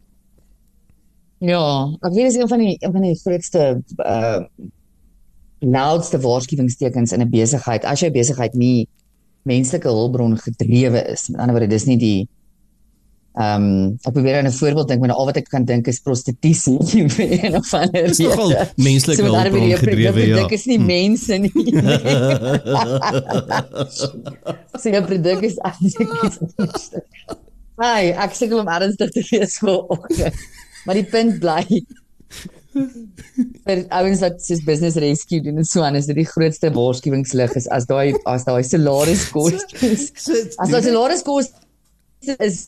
Ja, 1.38 1.90
ek 2.02 2.14
weet 2.14 2.30
dis 2.30 2.36
een 2.38 2.48
van 2.48 2.60
die 2.60 2.78
een 2.80 2.92
van 2.92 3.02
die 3.02 3.16
grootste 3.16 3.84
uh 3.98 4.44
loudste 5.62 6.20
waarskuwingstekens 6.20 7.12
in 7.12 7.22
'n 7.22 7.30
besigheid. 7.30 7.84
As 7.86 8.00
jou 8.00 8.12
besigheid 8.12 8.54
nie 8.54 8.88
menslike 9.48 9.88
hulpbron 9.88 10.38
gedrewe 10.40 11.02
is, 11.14 11.30
met 11.30 11.40
ander 11.42 11.58
woorde, 11.58 11.72
dis 11.72 11.88
nie 11.90 12.00
die 12.02 12.20
ehm 13.32 13.64
um, 13.64 13.94
ek 14.04 14.12
probeer 14.12 14.42
aan 14.42 14.50
'n 14.50 14.52
voorbeeld 14.52 14.88
dink, 14.88 15.00
maar 15.00 15.12
al 15.16 15.26
wat 15.30 15.38
ek 15.40 15.48
kan 15.48 15.64
dink 15.64 15.88
is 15.88 16.04
prostitusie 16.04 17.08
en 17.48 17.56
of 17.56 17.74
ander. 17.74 18.08
Dis 18.08 18.20
nogal 18.20 18.52
menslike 18.76 19.22
so, 19.22 19.26
hulpbron 19.26 19.78
gedrewe, 19.80 20.28
ja. 20.28 20.36
Dit 20.42 20.52
is 20.60 20.66
nie 20.66 20.78
hm. 20.78 20.86
mense 20.86 21.38
nie. 21.38 21.52
So, 24.82 24.90
produk 25.06 25.44
is 25.46 25.58
eintlik 25.62 26.10
Hi, 27.82 28.12
ek 28.14 28.36
sê 28.36 28.50
hom 28.52 28.68
ernstig 28.70 29.10
te 29.16 29.22
wees 29.32 29.58
vir 29.64 29.78
oggend. 29.80 30.36
Maar 30.86 30.96
die 31.00 31.08
punt 31.08 31.40
bly 31.42 31.64
vir 32.74 33.86
ouens 34.00 34.22
wat 34.24 34.42
soos 34.44 34.64
business 34.68 35.00
rescue 35.04 35.42
doen 35.44 35.62
en 35.62 35.68
so 35.68 35.84
aan 35.86 36.00
is 36.00 36.08
dit 36.10 36.22
die 36.22 36.28
grootste 36.28 36.72
waarskuwingslig 36.76 37.56
is 37.60 37.68
as 37.78 37.88
daai 37.90 38.14
as 38.30 38.46
daai 38.48 38.64
salaris 38.64 39.28
kos 39.34 39.60
as 40.62 40.72
daai 40.72 40.84
salaris 40.86 41.26
kos 41.28 41.52
is 42.40 42.68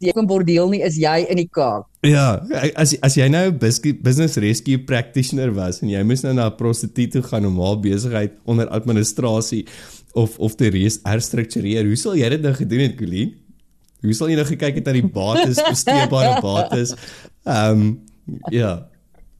die 0.00 0.14
kom 0.16 0.28
bordeel 0.28 0.70
nie 0.72 0.80
is 0.86 0.96
jy 0.96 1.26
in 1.28 1.42
die 1.42 1.48
kaak 1.52 1.84
ja 2.08 2.40
as 2.80 2.96
as 3.04 3.18
jy 3.18 3.28
nou 3.28 3.46
business 3.52 4.38
rescue 4.40 4.80
practitioner 4.88 5.52
was 5.56 5.82
en 5.84 5.92
jy 5.92 6.02
moes 6.06 6.24
nou 6.24 6.32
na 6.38 6.48
'n 6.48 6.56
prostituut 6.56 7.12
toe 7.12 7.24
gaan 7.28 7.46
om 7.46 7.60
haar 7.60 7.80
besigheid 7.80 8.38
onder 8.46 8.68
administrasie 8.68 9.66
of 10.12 10.38
of 10.38 10.54
te 10.56 10.70
herstruktureer 11.04 11.84
hoe 11.86 11.96
sal 11.96 12.16
jy 12.16 12.28
dit 12.28 12.42
nou 12.42 12.54
gedoen 12.54 12.80
het 12.80 12.96
Colleen? 12.98 13.34
Hoe 14.00 14.14
sal 14.16 14.30
jy 14.32 14.36
nou 14.38 14.46
gekyk 14.48 14.80
het 14.80 14.86
na 14.86 14.92
die 14.96 15.06
bates 15.06 15.60
besteedbare 15.70 16.40
bates 16.42 16.94
ehm 17.44 17.82
um, 17.84 17.98
ja 18.50 18.89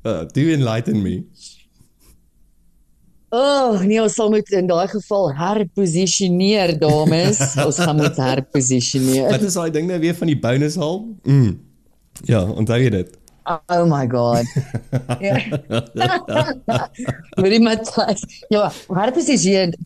Uh, 0.02 0.25
do 0.33 0.40
enlighten 0.52 1.02
me. 1.02 1.25
Oh, 3.30 3.78
nee, 3.80 4.00
ons 4.02 4.14
sal 4.19 4.30
moet 4.33 4.49
in 4.59 4.66
daai 4.66 4.88
geval 4.90 5.28
herposisioneer, 5.38 6.73
dames. 6.80 7.38
ons 7.66 7.78
gaan 7.78 8.00
moet 8.00 8.16
herposisioneer. 8.19 9.28
Wat 9.30 9.45
is 9.47 9.59
daai 9.59 9.71
ding 9.75 9.87
nou 9.90 10.00
weer 10.02 10.16
van 10.19 10.33
die 10.33 10.38
bonushal? 10.38 11.04
Mm. 11.23 11.52
Ja, 12.26 12.42
onthou 12.49 12.80
jy 12.80 12.90
dit? 12.97 13.12
Oh 13.50 13.85
my 13.88 14.02
god. 14.11 14.47
Moet 17.38 17.54
jy 17.54 17.61
maar 17.62 17.80
tyd. 17.87 18.25
Ja, 18.52 18.66
herposisioneer, 18.99 19.76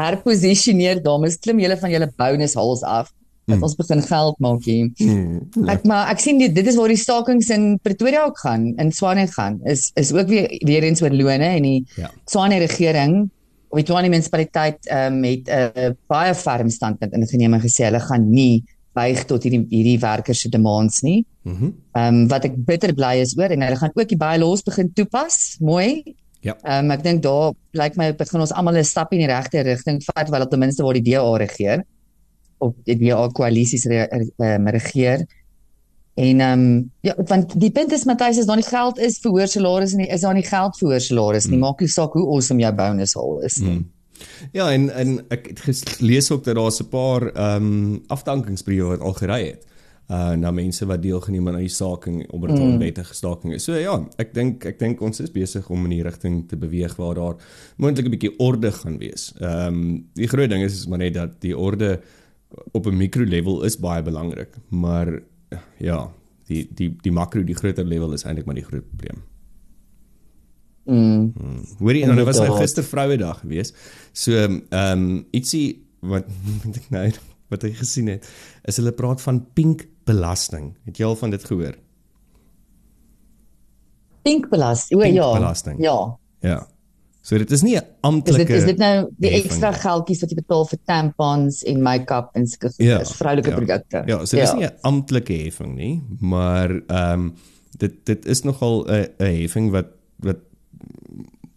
herposisioneer, 0.00 1.02
dames. 1.04 1.38
Klim 1.44 1.60
julle 1.62 1.78
van 1.80 1.92
julle 1.92 2.08
bonushals 2.16 2.82
af 2.86 3.12
dat 3.48 3.56
mm. 3.56 3.64
ons 3.64 3.76
begin 3.78 4.02
geld 4.04 4.38
maak 4.44 4.64
hier. 4.68 4.90
Mm. 5.00 5.68
Ek 5.72 5.86
maar 5.88 6.12
ek 6.12 6.20
sien 6.20 6.40
dit 6.40 6.52
dit 6.54 6.68
is 6.68 6.76
waar 6.76 6.92
die 6.92 7.00
stakings 7.00 7.48
in 7.54 7.66
Pretoria 7.82 8.26
ook 8.28 8.38
gaan, 8.44 8.70
in 8.76 8.92
Swane 8.92 9.26
gaan. 9.32 9.58
Is 9.64 9.88
is 9.96 10.12
ook 10.12 10.28
weer 10.28 10.50
weer 10.68 10.84
eens 10.84 11.02
oor 11.02 11.14
lone 11.14 11.48
en 11.48 11.66
die 11.66 11.80
ja. 11.96 12.10
Swane 12.28 12.60
regering 12.60 13.22
of 13.68 13.80
die 13.80 13.86
Swane 13.88 14.12
munisipaliteit 14.12 14.90
um, 14.92 15.22
het 15.24 15.48
'n 15.48 15.88
uh, 15.88 15.90
baie 16.12 16.34
ferm 16.34 16.68
standpunt 16.70 17.16
ingeneem 17.16 17.56
en 17.56 17.64
gesê 17.64 17.88
hulle 17.88 18.04
gaan 18.04 18.30
nie 18.30 18.64
buig 18.92 19.24
tot 19.24 19.42
hierdie 19.42 19.64
hierdie 19.70 19.98
werkers 19.98 20.40
se 20.40 20.48
demands 20.48 21.02
nie. 21.02 21.24
Mhm. 21.42 21.64
Mm 21.64 21.74
ehm 21.98 22.14
um, 22.14 22.28
wat 22.28 22.44
ek 22.44 22.54
bitter 22.66 22.92
bly 22.94 23.16
is 23.24 23.34
oor 23.36 23.50
en 23.50 23.62
hulle 23.62 23.76
gaan 23.76 23.94
ook 23.94 24.08
die 24.08 24.16
bylaws 24.16 24.62
begin 24.62 24.92
toepas. 24.92 25.56
Mooi. 25.60 26.14
Ja. 26.40 26.54
Ehm 26.62 26.84
um, 26.84 26.90
ek 26.90 27.02
dink 27.02 27.22
daar 27.22 27.54
lyk 27.72 27.96
my 27.96 28.12
begin 28.14 28.40
ons 28.40 28.52
almal 28.52 28.76
'n 28.76 28.84
stap 28.84 29.12
in 29.12 29.24
die 29.24 29.32
regte 29.32 29.64
rigting 29.64 30.02
vat 30.04 30.28
wel 30.28 30.46
ten 30.46 30.58
minste 30.58 30.82
waar 30.84 30.94
die 31.00 31.08
DA 31.12 31.36
regeer 31.36 31.84
op 32.58 32.76
die 32.84 32.96
DA 32.98 33.28
koalisies 33.34 33.84
re, 33.90 34.06
um, 34.36 34.68
regeer. 34.68 35.26
En 36.18 36.40
ehm 36.40 36.60
um, 36.60 36.90
ja, 37.00 37.14
want 37.26 37.60
die 37.60 37.70
punt 37.70 37.92
is 37.92 38.04
Matthys 38.04 38.38
is 38.38 38.46
daar 38.46 38.58
nie 38.58 38.66
geld 38.66 38.98
is 38.98 39.18
vir 39.22 39.30
hoër 39.30 39.52
salarisse 39.52 39.96
nie, 39.96 40.08
is 40.10 40.24
daar 40.26 40.34
nie 40.34 40.46
geld 40.46 40.78
vir 40.78 40.88
hoër 40.88 41.04
salarisse 41.04 41.50
nie. 41.50 41.60
Mm. 41.60 41.64
Maak 41.68 41.80
nie 41.80 41.92
saak 41.92 42.12
hoe 42.18 42.26
awesome 42.26 42.62
jou 42.62 42.74
bonus 42.74 43.16
al 43.16 43.40
is 43.46 43.60
nie. 43.62 43.76
Mm. 43.76 43.86
Ja, 44.52 44.72
en 44.72 44.90
en 44.90 45.18
ek 45.30 45.46
het 45.52 45.88
gelees 45.98 46.30
ook 46.34 46.44
dat 46.44 46.58
daar 46.58 46.72
'n 46.72 46.88
paar 46.90 47.22
ehm 47.32 47.62
um, 47.62 48.02
afdankingsbriewe 48.06 48.98
al 48.98 49.12
gery 49.12 49.46
het 49.46 49.66
uh 50.08 50.32
na 50.40 50.50
mense 50.50 50.86
wat 50.88 51.02
deelgeneem 51.02 51.48
aan 51.48 51.58
die 51.60 51.68
staking 51.68 52.22
omdat 52.32 52.50
dit 52.50 52.58
'n 52.58 52.70
mm. 52.72 52.78
wettige 52.78 53.14
staking 53.14 53.54
is. 53.54 53.64
So 53.64 53.74
ja, 53.74 54.08
ek 54.16 54.34
dink 54.34 54.64
ek 54.64 54.78
dink 54.78 55.00
ons 55.00 55.20
is 55.20 55.30
besig 55.30 55.68
om 55.70 55.84
in 55.84 55.90
die 55.90 56.02
rigting 56.02 56.48
te 56.48 56.56
beweeg 56.56 56.96
waar 56.96 57.14
daar 57.14 57.36
moontlik 57.76 58.06
'n 58.06 58.10
bietjie 58.10 58.38
orde 58.38 58.72
gaan 58.72 58.98
wees. 58.98 59.32
Ehm 59.38 59.74
um, 59.74 60.06
die 60.14 60.28
groot 60.28 60.50
ding 60.50 60.64
is 60.64 60.72
is 60.72 60.86
maar 60.86 60.98
net 60.98 61.14
dat 61.14 61.40
die 61.40 61.56
orde 61.56 62.00
op 62.72 62.86
'n 62.86 62.96
mikro 62.96 63.24
level 63.24 63.62
is 63.64 63.78
baie 63.78 64.02
belangrik, 64.02 64.56
maar 64.68 65.22
ja, 65.78 66.10
die 66.46 66.68
die 66.74 66.96
die 67.02 67.12
makro, 67.12 67.44
die 67.44 67.56
groter 67.56 67.84
level 67.84 68.12
is 68.12 68.24
eintlik 68.24 68.46
maar 68.46 68.58
die 68.58 68.64
groot 68.64 68.86
probleem. 68.88 69.22
Mm. 70.88 71.32
Hmm. 71.36 71.64
Hoorie, 71.78 72.06
nou 72.06 72.24
was 72.24 72.38
hy 72.40 72.48
gister 72.56 72.84
Vrouedag 72.84 73.40
geweest. 73.40 73.76
So 74.12 74.32
ehm 74.32 74.62
um, 74.70 75.26
ietsie 75.30 75.84
wat 76.00 76.24
moet 76.64 76.76
ek 76.76 76.88
nou 76.94 77.10
wat 77.52 77.64
ek 77.64 77.76
gesien 77.80 78.08
het, 78.12 78.28
is 78.68 78.76
hulle 78.76 78.92
praat 78.92 79.22
van 79.24 79.42
pink 79.56 79.86
belasting. 80.08 80.74
Het 80.88 81.00
jy 81.00 81.06
al 81.08 81.16
van 81.16 81.30
dit 81.32 81.44
gehoor? 81.44 81.76
Pink 84.22 84.48
belasting. 84.52 85.00
O 85.00 85.04
ja. 85.04 85.28
Belasting. 85.32 85.80
Ja. 85.84 85.96
Ja. 86.44 86.58
So 87.28 87.36
dit 87.36 87.50
is 87.52 87.62
nie 87.62 87.76
'n 87.76 87.84
amptelike 88.00 88.40
Is 88.40 88.48
dit 88.48 88.56
is 88.56 88.64
dit 88.64 88.78
nou 88.78 89.10
die 89.20 89.30
ekstra 89.36 89.72
geldjies 89.72 90.20
wat 90.22 90.30
jy 90.32 90.36
betaal 90.38 90.64
vir 90.70 90.78
tampons 90.88 91.62
en 91.62 91.82
make-up 91.82 92.30
en 92.34 92.46
sulke 92.46 92.70
ja, 92.80 93.04
vroulike 93.04 93.50
ja. 93.50 93.56
produkte? 93.56 94.02
Ja, 94.06 94.24
so 94.24 94.36
dit 94.36 94.46
ja. 94.46 94.48
is 94.48 94.54
nie 94.56 94.64
'n 94.64 94.78
amptelike 94.80 95.36
heffing 95.44 95.74
nie, 95.76 96.02
maar 96.20 96.70
ehm 96.70 97.12
um, 97.12 97.34
dit 97.76 97.92
dit 98.06 98.26
is 98.26 98.42
nogal 98.42 98.86
'n 98.88 99.06
'n 99.18 99.34
heffing 99.42 99.70
wat 99.70 99.92
wat 100.24 100.40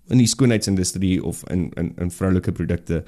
in 0.10 0.18
die 0.18 0.28
skoonheidsindustrie 0.28 1.24
of 1.24 1.44
in 1.50 1.72
in 1.78 1.94
in 1.98 2.12
vroulike 2.12 2.52
produkte 2.52 3.04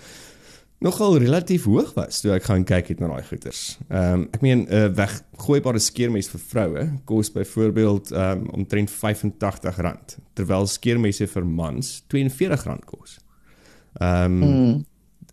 nogal 0.84 1.18
relatief 1.18 1.64
hoog 1.64 1.94
was 1.96 2.20
toe 2.22 2.34
ek 2.36 2.48
gaan 2.50 2.66
kyk 2.68 2.90
het 2.92 3.02
na 3.02 3.08
daai 3.14 3.24
goeders. 3.28 3.62
Ehm 3.88 4.24
um, 4.24 4.24
ek 4.36 4.42
meen 4.44 4.64
'n 4.64 4.68
uh, 4.68 4.90
weggooibare 4.98 5.80
skeermes 5.80 6.28
vir 6.30 6.42
vroue 6.52 6.84
kos 7.06 7.32
byvoorbeeld 7.32 8.12
ehm 8.12 8.44
um, 8.44 8.50
omtrent 8.60 8.92
R85 8.92 10.18
terwyl 10.34 10.68
skeermesse 10.68 11.28
vir 11.28 11.46
mans 11.46 12.04
R42 12.12 12.84
kos. 12.86 13.20
Ehm 14.02 14.44
um, 14.44 14.86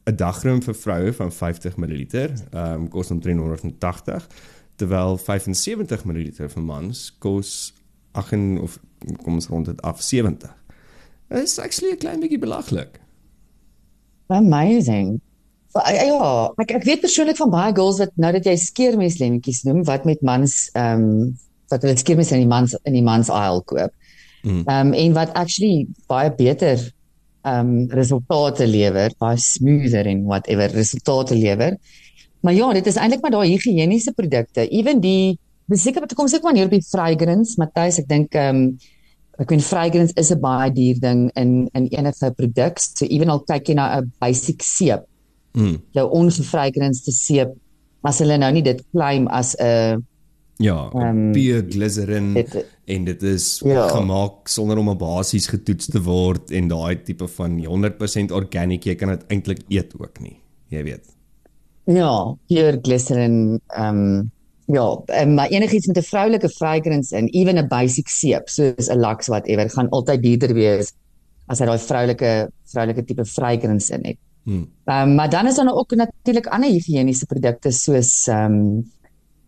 'n 0.07 0.17
dagroom 0.17 0.63
vir 0.63 0.75
vroue 0.75 1.13
van 1.13 1.33
50 1.33 1.77
ml 1.77 2.07
ehm 2.15 2.39
um, 2.53 2.89
kos 2.89 3.11
omtrent 3.11 3.41
R180 3.41 4.31
terwyl 4.77 5.19
75 5.19 6.05
ml 6.05 6.31
vir 6.55 6.63
mans 6.63 7.11
kos 7.19 7.75
8 8.13 8.61
of 8.61 8.79
kom 9.25 9.35
ons 9.35 9.49
rond 9.49 9.67
dit 9.67 9.83
af 9.83 10.03
70. 10.03 10.55
Dit 11.29 11.43
is 11.43 11.59
actually 11.59 11.93
'n 11.93 11.99
klein 11.99 12.21
bietjie 12.21 12.39
belaglik. 12.39 13.01
Amazing. 14.29 15.21
Ja, 15.71 16.51
ek 16.59 16.73
ek 16.81 16.87
weet 16.87 17.03
persoonlik 17.05 17.39
van 17.39 17.51
baie 17.53 17.75
girls 17.75 18.01
wat 18.03 18.17
nou 18.19 18.33
dat 18.35 18.47
jy 18.49 18.57
skeermeslemmetjies 18.59 19.63
noem 19.69 19.85
wat 19.87 20.07
met 20.09 20.23
mans 20.27 20.65
ehm 20.75 21.05
um, 21.05 21.35
wat 21.71 21.85
hulle 21.87 21.95
skeermes 21.95 22.33
in 22.35 22.41
die 22.43 22.51
mans 22.51 22.75
in 22.83 22.97
die 22.97 23.05
mans 23.07 23.29
aisle 23.31 23.63
koop. 23.63 23.93
Mm. 24.43 24.65
Ehm 24.65 24.89
um, 24.91 24.95
en 24.99 25.13
wat 25.15 25.35
actually 25.39 25.87
baie 26.11 26.33
beter 26.35 26.83
ehm 27.47 27.69
um, 27.69 27.77
resultate 27.95 28.67
lewer, 28.67 29.15
baie 29.23 29.39
smoother 29.39 30.11
en 30.11 30.25
whatever 30.27 30.75
resultate 30.75 31.39
lewer. 31.39 31.77
Maar 32.43 32.57
ja, 32.57 32.73
dit 32.73 32.87
is 32.87 32.99
eintlik 32.99 33.23
maar 33.23 33.37
daai 33.37 33.53
higieniese 33.53 34.13
produkte. 34.17 34.67
Ewen 34.67 35.01
die 35.01 35.39
beseker 35.71 36.03
wat 36.03 36.17
kom 36.19 36.27
seker 36.27 36.51
maar 36.51 36.59
hier 36.59 36.67
op 36.67 36.75
die 36.75 36.83
fragrance, 36.83 37.55
Matthys, 37.63 38.01
ek 38.03 38.11
dink 38.11 38.35
ehm 38.35 38.65
um, 38.65 38.73
ek 39.41 39.55
weet 39.55 39.63
fragrance 39.65 40.13
is 40.21 40.35
'n 40.35 40.41
baie 40.43 40.75
duur 40.75 40.99
ding 41.01 41.31
in 41.39 41.71
in 41.79 41.87
enige 41.95 42.35
produk. 42.35 42.83
So 42.83 43.07
ewen 43.07 43.31
al 43.31 43.47
kyk 43.47 43.71
jy 43.71 43.79
na 43.79 44.01
'n 44.01 44.11
basic 44.19 44.67
seep 44.67 45.07
mm. 45.53 45.77
jou 45.97 46.07
ongevraagrenste 46.21 47.13
seep 47.13 47.55
as 48.07 48.21
hulle 48.23 48.39
nou 48.41 48.53
nie 48.53 48.65
dit 48.65 48.81
claim 48.93 49.29
as 49.29 49.55
'n 49.59 50.05
ja, 50.61 50.91
um, 50.95 51.33
pure 51.33 51.65
glycerin 51.73 52.35
dit, 52.35 52.57
en 52.85 53.05
dit 53.05 53.23
is 53.23 53.63
ja. 53.65 53.89
gemaak 53.89 54.49
sonder 54.49 54.79
om 54.79 54.91
'n 54.91 54.99
basies 54.99 55.47
getoets 55.49 55.87
te 55.87 56.03
word 56.03 56.51
en 56.51 56.69
daai 56.69 57.03
tipe 57.03 57.29
van 57.29 57.57
100% 57.59 58.33
organic 58.33 58.85
jy 58.85 58.95
kan 58.95 59.09
dit 59.09 59.25
eintlik 59.29 59.63
eet 59.69 59.95
ook 59.99 60.21
nie 60.21 60.37
jy 60.69 60.85
weet 60.85 61.07
ja 61.85 62.37
pure 62.49 62.79
glycerin 62.83 63.61
ehm 63.69 63.97
um, 63.97 64.31
ja 64.71 64.87
um, 65.23 65.35
maar 65.35 65.49
enigiets 65.49 65.87
met 65.87 65.99
'n 65.99 66.11
vroulike 66.13 66.49
fragrance 66.49 67.17
in 67.17 67.29
even 67.29 67.59
'n 67.59 67.69
basic 67.69 68.09
seep 68.09 68.49
soos 68.49 68.89
'n 68.89 69.01
lux 69.01 69.29
whatever 69.29 69.69
gaan 69.69 69.89
altyd 69.89 70.23
duurder 70.23 70.55
wees 70.55 70.93
as 71.49 71.59
hy 71.59 71.67
daai 71.67 71.79
vroulike 71.79 72.51
vroulike 72.65 73.05
tipe 73.05 73.25
fragrance 73.25 73.93
in 73.95 74.05
het 74.05 74.19
Hmm. 74.45 74.67
Um, 74.85 75.15
maar 75.15 75.31
dan 75.31 75.47
is 75.47 75.55
daar 75.55 75.65
nou 75.65 75.77
ook 75.77 75.95
natuurlik 75.95 76.47
ander 76.47 76.71
higiëniese 76.71 77.27
produkte 77.27 77.71
soos 77.71 78.27
ehm 78.29 78.55
um, 78.55 78.91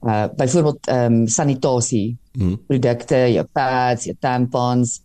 uh 0.02 0.26
byvoorbeeld 0.37 0.87
ehm 0.87 1.12
um, 1.12 1.26
sanitasie 1.26 2.18
hmm. 2.32 2.58
produkte, 2.66 3.16
jou 3.32 3.46
pads, 3.52 4.04
jou 4.04 4.16
tampons. 4.20 5.00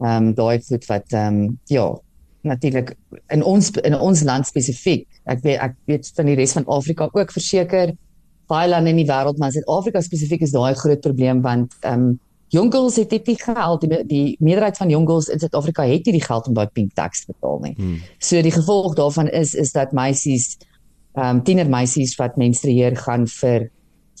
Ehm 0.00 0.26
um, 0.26 0.34
daai 0.34 0.62
goed 0.62 0.86
wat 0.86 1.12
ehm 1.12 1.42
um, 1.42 1.58
ja, 1.64 1.90
natuurlik 2.42 2.94
in 3.28 3.44
ons 3.44 3.70
in 3.70 3.98
ons 3.98 4.22
land 4.22 4.46
spesifiek. 4.46 5.06
Ek 5.24 5.42
weet 5.42 5.60
ek 5.60 5.76
weet 5.84 6.10
van 6.14 6.26
die 6.26 6.38
res 6.38 6.52
van 6.52 6.66
Afrika 6.66 7.08
ook 7.12 7.32
verseker 7.32 7.94
baie 8.52 8.68
lande 8.68 8.90
in 8.92 9.00
die 9.00 9.08
wêreld, 9.08 9.38
maar 9.38 9.52
Suid-Afrika 9.54 10.02
spesifiek 10.04 10.42
is 10.44 10.52
daai 10.54 10.74
groot 10.74 11.00
probleem 11.00 11.42
want 11.42 11.74
ehm 11.80 12.08
um, 12.10 12.20
Jongels 12.52 12.96
het 13.00 13.10
dit 13.10 13.26
nie 13.26 13.38
geld 13.40 13.80
die, 13.80 13.98
die 14.06 14.36
meerderheid 14.44 14.76
van 14.76 14.90
jongels 14.92 15.30
in 15.32 15.40
Suid-Afrika 15.40 15.86
het 15.88 16.04
nie 16.04 16.18
die 16.18 16.24
geld 16.24 16.48
om 16.50 16.56
daai 16.56 16.68
pink 16.68 16.92
tax 16.98 17.24
te 17.24 17.32
betaal 17.32 17.62
nie. 17.64 17.72
Hmm. 17.78 18.00
So 18.20 18.42
die 18.44 18.52
gevolg 18.52 18.96
daarvan 18.98 19.30
is 19.32 19.54
is 19.54 19.72
dat 19.72 19.94
meisies 19.96 20.58
ehm 21.16 21.38
um, 21.38 21.42
tienermeisies 21.44 22.16
wat 22.20 22.36
menstrueer 22.40 22.96
gaan 22.96 23.24
vir 23.28 23.70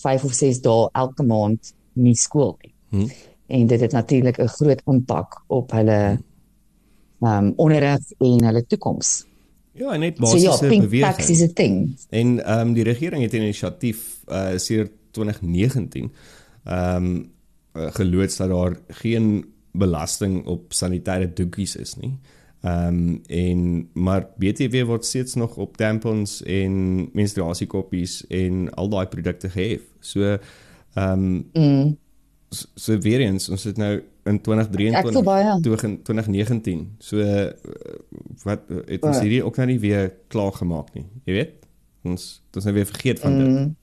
5 0.00 0.24
of 0.24 0.32
6 0.36 0.60
dae 0.64 0.88
elke 0.92 1.24
maand 1.28 1.74
nie 1.92 2.16
skool 2.16 2.56
nie. 2.62 2.72
Hmm. 2.88 3.10
En 3.52 3.66
dit 3.66 3.80
het 3.80 3.92
natuurlik 3.92 4.40
'n 4.40 4.48
groot 4.48 4.80
impak 4.86 5.42
op 5.46 5.72
hulle 5.72 6.00
ehm 7.20 7.44
um, 7.44 7.52
onderrig 7.56 8.00
en 8.18 8.44
hulle 8.44 8.64
toekoms. 8.66 9.26
Ja, 9.72 9.96
net 9.96 10.18
basiese 10.18 10.52
so, 10.52 10.64
ja, 10.64 10.68
pink 10.68 10.82
beweging. 10.82 11.14
tax 11.14 11.28
is 11.28 11.40
'n 11.40 11.52
ding. 11.54 11.96
En 12.08 12.44
ehm 12.44 12.66
um, 12.66 12.72
die 12.72 12.84
regering 12.84 13.22
het 13.22 13.32
'n 13.32 13.36
inisiatief 13.36 14.24
uh 14.28 14.56
sedert 14.56 14.92
2019 15.10 16.12
ehm 16.64 16.96
um, 16.96 17.31
uh, 17.74 17.90
geloods 17.94 18.36
dat 18.36 18.48
daar 18.48 18.76
geen 18.88 19.44
belasting 19.72 20.46
op 20.46 20.72
sanitêre 20.72 21.32
doekies 21.32 21.76
is 21.76 21.96
nie. 21.96 22.18
Ehm 22.62 22.86
um, 22.86 23.20
en 23.26 23.88
maar 23.92 24.28
BTW 24.36 24.84
word 24.86 25.04
steeds 25.04 25.34
nog 25.34 25.56
op 25.56 25.76
tampons 25.76 26.42
en 26.42 27.08
menstruasiekoppies 27.12 28.26
en 28.26 28.70
al 28.74 28.88
daai 28.88 29.06
produkte 29.06 29.50
gehef. 29.50 29.82
So 30.00 30.22
ehm 30.94 31.24
um, 31.24 31.48
mm. 31.52 31.98
so, 32.48 32.66
so 32.74 32.98
weer 32.98 33.20
eens 33.20 33.48
ons 33.48 33.64
het 33.64 33.76
nou 33.76 34.02
in 34.24 34.40
2023 34.40 35.22
baie, 35.22 35.58
2019. 36.02 36.94
So 36.98 37.16
uh, 37.16 37.50
wat 38.42 38.60
het 38.86 39.02
ons 39.02 39.20
hierdie 39.20 39.42
ook 39.44 39.56
nou 39.56 39.66
nie 39.66 39.80
weer 39.80 40.14
klaar 40.26 40.52
gemaak 40.52 40.94
nie. 40.94 41.06
Jy 41.24 41.32
weet? 41.32 41.66
Ons 42.02 42.42
ons 42.54 42.64
nou 42.64 42.74
weer 42.74 42.86
vergeet 42.86 43.20
van 43.20 43.38
mm. 43.38 43.54
dit. 43.56 43.81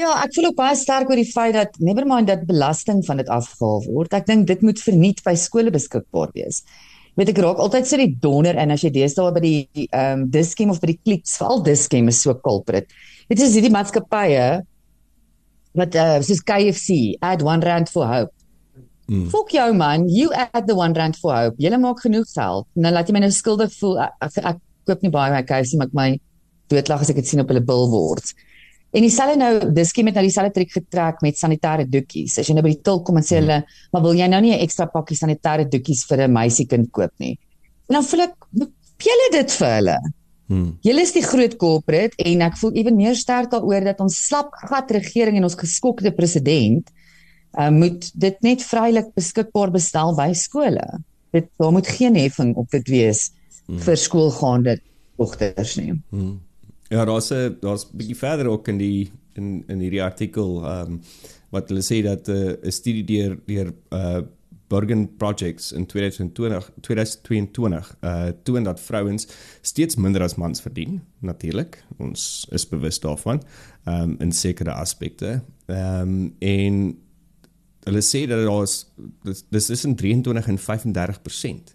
Ja, 0.00 0.14
ek 0.22 0.32
voel 0.32 0.48
ook 0.48 0.56
baie 0.56 0.76
sterk 0.78 1.10
oor 1.10 1.18
die 1.20 1.28
feit 1.28 1.52
dat 1.56 1.74
nevermind 1.82 2.30
dat 2.30 2.46
belasting 2.48 3.02
van 3.04 3.20
dit 3.20 3.28
afgehaal 3.28 3.82
word. 3.84 4.14
Ek 4.16 4.28
dink 4.28 4.46
dit 4.48 4.62
moet 4.64 4.80
verniet 4.80 5.20
by 5.26 5.34
skole 5.36 5.72
beskikbaar 5.74 6.32
wees. 6.36 6.62
Weet 7.20 7.34
ek 7.34 7.40
raak 7.44 7.60
altyd 7.60 7.88
so 7.88 8.00
die 8.00 8.14
donder 8.22 8.56
en 8.62 8.72
as 8.72 8.84
jy 8.86 8.92
deesdae 8.94 9.34
by 9.36 9.42
die 9.44 9.86
ehm 9.90 10.22
um, 10.22 10.26
Diskem 10.32 10.72
of 10.72 10.80
by 10.80 10.92
die 10.94 11.00
Clicks, 11.02 11.36
veral 11.40 11.60
Diskem 11.66 12.08
is 12.08 12.22
so 12.24 12.32
culprit. 12.46 12.88
Dit 13.28 13.42
is 13.44 13.56
hierdie 13.58 13.72
maatskappye 13.74 14.44
wat 15.76 15.96
uh, 16.00 16.18
soos 16.24 16.40
KFC, 16.48 17.18
add 17.20 17.44
1 17.44 17.66
rand 17.68 17.92
for 17.92 18.08
hope. 18.08 18.32
Mm. 19.10 19.26
Fok 19.30 19.52
jou 19.52 19.68
man, 19.76 20.08
you 20.08 20.32
add 20.32 20.64
the 20.70 20.76
1 20.76 20.96
rand 20.96 21.18
for 21.20 21.34
hope. 21.36 21.60
Jy 21.60 21.76
maak 21.76 22.00
genoeg 22.06 22.30
geld. 22.32 22.70
Nou 22.78 22.94
laat 22.94 23.10
jy 23.10 23.18
my 23.18 23.26
nou 23.26 23.34
skuldig 23.34 23.74
voel. 23.76 24.00
Ek, 24.06 24.30
ek, 24.30 24.40
ek 24.54 24.62
koop 24.88 25.04
nie 25.04 25.12
baie 25.12 25.34
by 25.34 25.44
KFC, 25.44 25.76
maar 25.76 25.90
ek 25.90 25.98
my 25.98 26.12
doodlag 26.72 27.04
as 27.04 27.12
ek 27.12 27.20
dit 27.20 27.34
sien 27.34 27.44
op 27.44 27.52
hulle 27.52 27.62
billboards. 27.66 28.32
En 28.90 29.04
dieselfde 29.06 29.38
nou, 29.38 29.72
Diskie 29.74 30.02
met 30.04 30.16
nou 30.18 30.24
dieselfde 30.26 30.52
triek 30.56 30.72
getrek 30.74 31.20
met 31.22 31.38
sanitêre 31.38 31.86
doekies. 31.86 32.40
As 32.42 32.48
jy 32.48 32.56
nou 32.56 32.64
by 32.66 32.72
die 32.74 32.82
til 32.82 33.02
kom 33.06 33.20
en 33.20 33.26
sê 33.26 33.38
hulle, 33.38 33.60
hmm. 33.62 33.76
"Maar 33.92 34.02
wil 34.02 34.18
jy 34.18 34.26
nou 34.26 34.40
nie 34.40 34.54
'n 34.54 34.64
ekstra 34.66 34.86
pakkie 34.86 35.16
sanitêre 35.16 35.68
doekies 35.70 36.04
vir 36.08 36.26
'n 36.26 36.32
meisiekind 36.32 36.90
koop 36.90 37.12
nie?" 37.18 37.38
En 37.88 37.94
dan 37.94 38.04
voel 38.04 38.20
ek, 38.20 38.34
"Julle 38.98 39.28
dit 39.32 39.52
vir 39.52 39.68
hulle." 39.68 39.98
Hmm. 40.48 40.78
Julle 40.82 41.02
is 41.02 41.12
die 41.12 41.22
groot 41.22 41.56
corporate 41.56 42.16
en 42.18 42.42
ek 42.42 42.56
voel 42.56 42.72
ewen 42.72 42.96
meer 42.96 43.14
sterk 43.14 43.52
daaroor 43.52 43.84
dat 43.84 44.00
ons 44.00 44.16
slap 44.26 44.50
gat 44.66 44.90
regering 44.90 45.36
en 45.36 45.44
ons 45.44 45.54
geskokte 45.54 46.10
president 46.10 46.90
uh, 47.58 47.70
moet 47.70 48.10
dit 48.14 48.42
net 48.42 48.62
vrylik 48.62 49.14
beskikbaar 49.14 49.70
bestel 49.70 50.14
by 50.16 50.32
skole. 50.32 50.82
Dit 51.30 51.46
daar 51.56 51.70
moet 51.72 51.86
geen 51.86 52.16
heffing 52.16 52.56
op 52.56 52.68
dit 52.70 52.88
wees 52.88 53.30
hmm. 53.66 53.78
vir 53.78 53.96
skoolgaande 53.96 54.80
dogters 55.16 55.76
nie. 55.76 55.94
Hmm. 56.10 56.40
Ja, 56.90 57.04
daar's 57.04 57.30
'n 57.30 57.56
daar's 57.60 57.84
'n 57.84 57.96
bietjie 57.96 58.16
verder 58.16 58.46
ook 58.46 58.68
in 58.68 58.78
die 58.78 59.10
in 59.34 59.64
in 59.66 59.78
hierdie 59.78 60.02
artikel 60.02 60.64
ehm 60.64 60.92
um, 60.92 61.00
wat 61.50 61.68
hulle 61.68 61.82
sê 61.82 62.02
dat 62.02 62.28
eh, 62.28 62.34
'n 62.34 62.66
uh, 62.66 62.70
studie 62.70 63.04
deur 63.04 63.38
deur 63.46 63.72
uh 63.90 64.22
Bergen 64.70 65.16
Projects 65.16 65.72
in 65.72 65.86
2020 65.86 66.70
2022 66.80 67.96
uh 68.02 68.28
toon 68.42 68.62
dat 68.62 68.80
vrouens 68.80 69.26
steeds 69.60 69.96
minder 69.96 70.22
as 70.22 70.34
mans 70.34 70.60
verdien 70.60 71.00
natuurlik 71.18 71.84
ons 71.96 72.46
is 72.50 72.68
bewus 72.68 73.00
daarvan 73.00 73.42
um 73.86 74.16
in 74.18 74.32
sekere 74.32 74.72
aspekte. 74.72 75.42
Um 75.66 76.34
en 76.38 76.98
hulle 77.84 78.02
sê 78.02 78.26
dat 78.26 78.46
daar's 78.46 78.86
dis 79.50 79.70
is 79.70 79.84
in 79.84 79.96
23 79.96 80.46
en 80.46 80.58
35% 80.58 81.74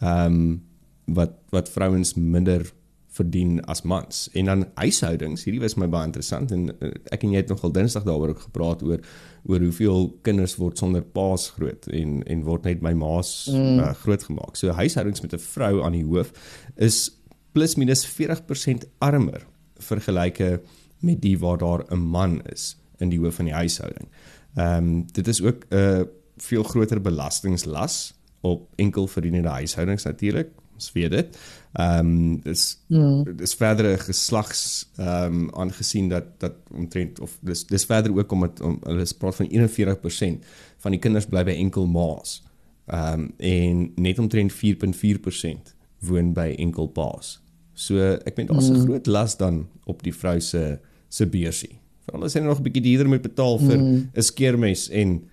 um 0.00 0.62
wat 1.04 1.32
wat 1.48 1.68
vrouens 1.68 2.14
minder 2.14 2.72
verdien 3.14 3.60
as 3.70 3.82
mans. 3.82 4.28
En 4.34 4.50
dan 4.50 4.64
huishoudings, 4.74 5.44
hierdie 5.46 5.62
was 5.62 5.76
my 5.78 5.86
baie 5.90 6.08
interessant 6.08 6.52
en 6.54 6.68
uh, 6.72 6.90
ek 7.14 7.26
en 7.26 7.34
jy 7.34 7.42
het 7.44 7.52
nogal 7.52 7.72
Dinsdag 7.74 8.06
daaroor 8.08 8.34
ook 8.34 8.46
gepraat 8.48 8.82
oor 8.86 9.02
oor 9.44 9.60
hoeveel 9.60 10.08
kinders 10.24 10.54
word 10.56 10.80
sonder 10.80 11.04
paas 11.04 11.50
groot 11.54 11.86
en 11.92 12.22
en 12.32 12.44
word 12.46 12.64
net 12.64 12.80
by 12.82 12.94
ma's 12.96 13.44
mm. 13.52 13.82
uh, 13.82 13.90
grootgemaak. 14.02 14.56
So 14.58 14.74
huishoudings 14.74 15.22
met 15.22 15.36
'n 15.36 15.42
vrou 15.42 15.82
aan 15.84 15.98
die 15.98 16.04
hoof 16.04 16.32
is 16.76 17.10
plus 17.52 17.76
minus 17.76 18.02
40% 18.06 18.88
armer 18.98 19.46
vergelyke 19.78 20.60
met 21.04 21.20
die 21.22 21.38
waar 21.38 21.58
daar 21.58 21.84
'n 21.90 22.00
man 22.00 22.40
is 22.50 22.76
in 22.98 23.10
die 23.10 23.20
hoof 23.20 23.34
van 23.34 23.44
die 23.44 23.54
huishouding. 23.54 24.08
Ehm 24.56 24.76
um, 24.76 25.06
dit 25.12 25.28
is 25.28 25.42
ook 25.42 25.66
'n 25.70 25.76
uh, 25.76 26.02
veel 26.36 26.62
groter 26.62 27.00
belastinglas 27.00 28.14
op 28.40 28.68
enkel 28.76 29.06
verdienende 29.06 29.48
huishoudings 29.48 30.02
natuurlik 30.02 30.50
ons 30.74 30.92
weet 30.92 31.10
dit. 31.10 31.38
Ehm 31.74 31.98
um, 31.98 32.40
dis 32.40 32.78
mm. 32.86 33.36
dis 33.36 33.54
verder 33.54 33.98
geslags 33.98 34.90
ehm 34.96 35.32
um, 35.32 35.48
aangesien 35.58 36.08
dat 36.08 36.24
dat 36.38 36.52
omtrent 36.70 37.20
of 37.20 37.38
dis 37.40 37.64
dis 37.66 37.84
verder 37.84 38.14
ook 38.16 38.32
om 38.32 38.42
het, 38.42 38.60
om 38.60 38.78
hulle 38.82 39.06
praat 39.18 39.34
van 39.34 39.48
41% 39.50 40.44
van 40.78 40.94
die 40.94 41.00
kinders 41.00 41.26
bly 41.26 41.42
by 41.44 41.56
enkel 41.58 41.86
ma's. 41.86 42.42
Ehm 42.86 43.20
um, 43.20 43.32
en 43.38 43.90
net 43.94 44.18
omtrent 44.18 44.52
4.4% 44.52 45.74
woon 45.98 46.32
by 46.32 46.54
enkel 46.58 46.86
pa's. 46.86 47.40
So 47.74 47.98
ek 47.98 48.36
meen 48.36 48.46
daar's 48.46 48.70
'n 48.70 48.78
mm. 48.78 48.86
groot 48.86 49.06
las 49.06 49.36
dan 49.36 49.66
op 49.84 50.02
die 50.02 50.14
vrou 50.14 50.40
se 50.40 50.78
se 51.08 51.26
beursie. 51.26 51.80
Veral 52.06 52.24
as 52.24 52.34
hy 52.34 52.40
nog 52.40 52.58
'n 52.58 52.62
bietjie 52.62 52.82
duurder 52.82 53.08
moet 53.08 53.22
betaal 53.22 53.58
vir 53.58 53.78
'n 53.78 54.10
mm. 54.14 54.22
skeermes 54.22 54.88
en 54.90 55.24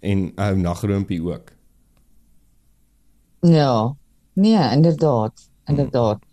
en 0.00 0.18
'n 0.18 0.32
uh, 0.38 0.50
nagroompie 0.50 1.22
ook. 1.22 1.52
Ja. 3.40 3.96
Nee, 4.32 4.70
inderdaad, 4.72 5.50
inderdaad. 5.68 6.18
Hmm. 6.18 6.28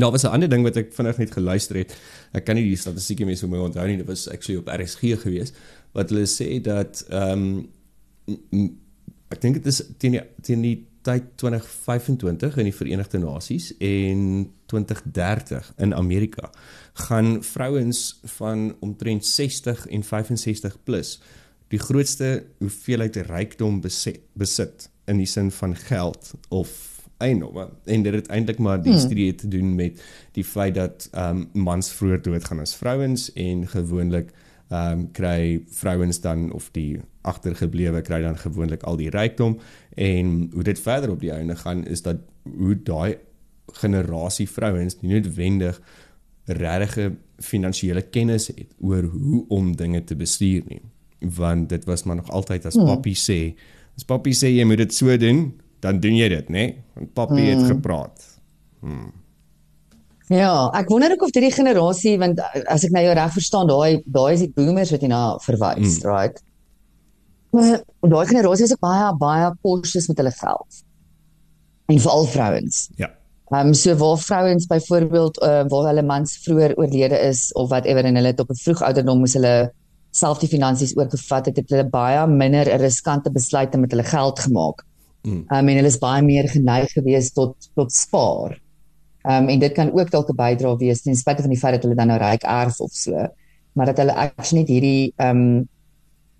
Nou 0.00 0.10
was 0.12 0.22
'n 0.22 0.34
ander 0.34 0.48
ding 0.48 0.62
wat 0.62 0.76
ek 0.76 0.92
vinnig 0.94 1.18
net 1.18 1.32
geluister 1.32 1.76
het. 1.76 1.96
Ek 2.32 2.44
kan 2.44 2.54
nie 2.54 2.64
die 2.64 2.76
statistieke 2.76 3.24
mense 3.24 3.46
hoe 3.46 3.56
my 3.56 3.62
onthou 3.62 3.86
nie. 3.86 3.96
Dit 3.96 4.06
was 4.06 4.28
actually 4.28 4.60
op 4.60 4.68
RSG 4.68 5.20
geweest 5.22 5.56
wat 5.92 6.10
hulle 6.10 6.26
sê 6.26 6.60
dat 6.62 7.04
ehm 7.08 7.66
um, 8.50 8.78
ek 9.30 9.40
dink 9.40 9.54
dit 9.54 9.66
is 9.66 9.82
teen 9.98 10.12
die 10.12 10.22
teen 10.42 10.62
die 10.62 10.86
tyd 11.02 11.24
2025 11.40 12.56
in 12.56 12.64
die 12.68 12.74
Verenigde 12.76 13.18
Nasies 13.18 13.72
en 13.78 14.50
2030 14.66 15.72
in 15.78 15.94
Amerika 15.94 16.50
gaan 16.92 17.42
vrouens 17.44 18.20
van 18.36 18.76
omtrent 18.80 19.26
60 19.26 19.86
en 19.86 20.02
65 20.02 20.76
plus 20.84 21.20
die 21.68 21.78
grootste 21.78 22.44
hoeveelheid 22.58 23.16
rykdom 23.30 23.80
besit, 23.80 24.20
besit 24.34 24.90
in 25.06 25.22
die 25.22 25.26
sin 25.26 25.50
van 25.50 25.76
geld 25.76 26.32
of 26.48 26.89
eiendomme 27.20 27.68
en 27.84 28.02
dit 28.02 28.14
het 28.14 28.28
eintlik 28.28 28.58
maar 28.58 28.82
die 28.82 28.92
hmm. 28.92 29.00
studie 29.00 29.34
te 29.34 29.48
doen 29.48 29.74
met 29.74 30.02
die 30.36 30.44
feit 30.44 30.74
dat 30.74 31.08
ehm 31.12 31.44
um, 31.54 31.62
mans 31.66 31.92
vroeër 31.92 32.22
doodgaan 32.22 32.60
as 32.60 32.74
vrouens 32.76 33.32
en 33.32 33.66
gewoonlik 33.68 34.32
ehm 34.68 34.98
um, 34.98 35.06
kry 35.12 35.62
vrouens 35.80 36.20
dan 36.20 36.52
of 36.52 36.68
die 36.76 37.00
agtergeblewe 37.20 38.00
kry 38.00 38.20
dan 38.22 38.38
gewoonlik 38.38 38.82
al 38.82 38.96
die 38.96 39.10
rykdom 39.10 39.58
en 39.94 40.50
hoe 40.52 40.62
dit 40.62 40.80
verder 40.80 41.10
op 41.10 41.20
die 41.20 41.32
einde 41.32 41.56
gaan 41.56 41.86
is 41.86 42.02
dat 42.02 42.16
hoe 42.56 42.76
daai 42.82 43.16
generasie 43.72 44.48
vrouens 44.48 45.00
nie 45.00 45.12
noodwendig 45.12 45.80
regte 46.44 47.12
finansiële 47.38 48.02
kennis 48.02 48.46
het 48.46 48.74
oor 48.80 49.02
hoe 49.02 49.44
om 49.48 49.76
dinge 49.76 50.04
te 50.04 50.16
bestuur 50.16 50.62
nie 50.66 50.82
want 51.36 51.68
dit 51.68 51.84
was 51.84 52.02
maar 52.02 52.16
nog 52.16 52.30
altyd 52.30 52.66
as 52.66 52.74
hmm. 52.74 52.86
papi 52.86 53.14
sê 53.14 53.40
as 53.96 54.04
papi 54.04 54.32
sê 54.34 54.54
jy 54.54 54.64
moet 54.64 54.80
dit 54.86 54.94
so 54.94 55.16
doen 55.16 55.50
dan 55.80 56.00
doen 56.00 56.16
jy 56.16 56.28
dit, 56.28 56.48
né? 56.48 56.58
Nee? 56.58 56.76
Want 56.94 57.12
papie 57.12 57.46
hmm. 57.50 57.58
het 57.58 57.72
gepraat. 57.72 58.26
Hmm. 58.80 59.12
Ja, 60.30 60.70
ek 60.78 60.88
wonder 60.92 61.10
ook 61.10 61.24
of 61.26 61.32
hierdie 61.34 61.50
generasie 61.50 62.14
want 62.20 62.38
as 62.70 62.84
ek 62.86 62.92
nou 62.94 63.02
jou 63.02 63.14
reg 63.18 63.32
verstaan, 63.34 63.70
daai 63.70 64.02
daai 64.06 64.34
is 64.36 64.44
die 64.44 64.52
boomers 64.54 64.92
wat 64.94 65.02
jy 65.02 65.10
na 65.10 65.22
verwys, 65.42 65.96
hmm. 65.98 66.10
right? 66.10 66.42
Maar 67.50 67.80
daai 68.12 68.26
generasie 68.30 68.68
is 68.68 68.76
ook 68.76 68.84
baie 68.84 69.08
baie 69.18 69.48
cautious 69.64 70.06
met 70.10 70.22
hulle 70.22 70.34
geld. 70.36 70.84
En 71.90 71.98
veral 71.98 72.30
vrouens. 72.30 72.84
Ja. 73.00 73.10
Ehm 73.50 73.72
um, 73.72 73.74
so 73.74 73.96
waar 73.98 74.18
vrouens 74.22 74.66
byvoorbeeld 74.70 75.42
uh, 75.42 75.64
waar 75.72 75.88
hulle 75.90 76.06
mans 76.06 76.36
vroeër 76.44 76.76
oorlede 76.78 77.18
is 77.26 77.48
of 77.58 77.68
whatever 77.68 78.04
en 78.04 78.14
hulle 78.14 78.30
het 78.30 78.40
op 78.40 78.50
'n 78.50 78.62
vroeg 78.62 78.82
ouderdom 78.86 79.18
moes 79.18 79.34
hulle 79.34 79.72
self 80.10 80.38
die 80.38 80.48
finansies 80.48 80.94
oorgevat 80.96 81.46
het, 81.46 81.56
het 81.56 81.70
hulle 81.70 81.88
baie 81.90 82.26
minder 82.26 82.70
'n 82.70 82.80
riskante 82.80 83.30
besluite 83.30 83.78
met 83.78 83.90
hulle 83.90 84.06
geld 84.06 84.38
gemaak. 84.38 84.86
Mm. 85.22 85.44
Um, 85.48 85.68
en 85.68 85.76
hulle 85.76 85.92
is 85.92 85.98
baie 86.00 86.22
meer 86.24 86.48
geneig 86.48 86.92
gewees 86.96 87.32
tot 87.36 87.56
tot 87.74 87.92
spaar. 87.92 88.56
Ehm 89.22 89.42
um, 89.44 89.48
en 89.52 89.58
dit 89.60 89.72
kan 89.76 89.92
ook 89.92 90.10
dalk 90.10 90.30
'n 90.30 90.36
bydrae 90.36 90.76
wees 90.76 91.02
ten 91.02 91.16
spyte 91.16 91.42
van 91.42 91.50
die 91.50 91.60
feit 91.60 91.74
dat 91.74 91.82
hulle 91.82 91.98
dan 91.98 92.08
nou 92.08 92.18
ryk 92.18 92.42
erf 92.42 92.80
of 92.80 92.92
so, 92.92 93.26
maar 93.72 93.86
dat 93.86 93.96
hulle 93.96 94.14
actually 94.14 94.62
net 94.62 94.68
hierdie 94.68 95.12
ehm 95.16 95.36
um, 95.36 95.68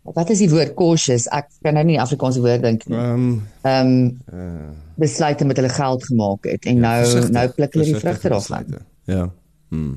wat 0.02 0.30
is 0.30 0.38
die 0.38 0.50
woord 0.50 0.74
cautious? 0.74 1.26
Ek 1.28 1.50
kan 1.62 1.74
nou 1.74 1.84
nie 1.84 2.00
Afrikaanse 2.00 2.40
woord 2.40 2.62
dink 2.62 2.86
nie. 2.88 2.96
Ehm 2.96 3.26
um, 3.26 3.42
ehm 3.62 3.96
um, 4.32 4.76
besluite 5.00 5.44
met 5.44 5.56
hulle 5.56 5.72
geld 5.72 6.04
gemaak 6.04 6.44
het 6.44 6.64
en 6.64 6.76
ja, 6.76 6.80
nou 6.80 7.30
nou 7.30 7.48
pluk 7.56 7.72
hulle 7.72 7.84
die 7.84 8.00
vrugte 8.00 8.28
daarvan. 8.28 8.78
Ja. 9.04 9.30
Hm. 9.68 9.96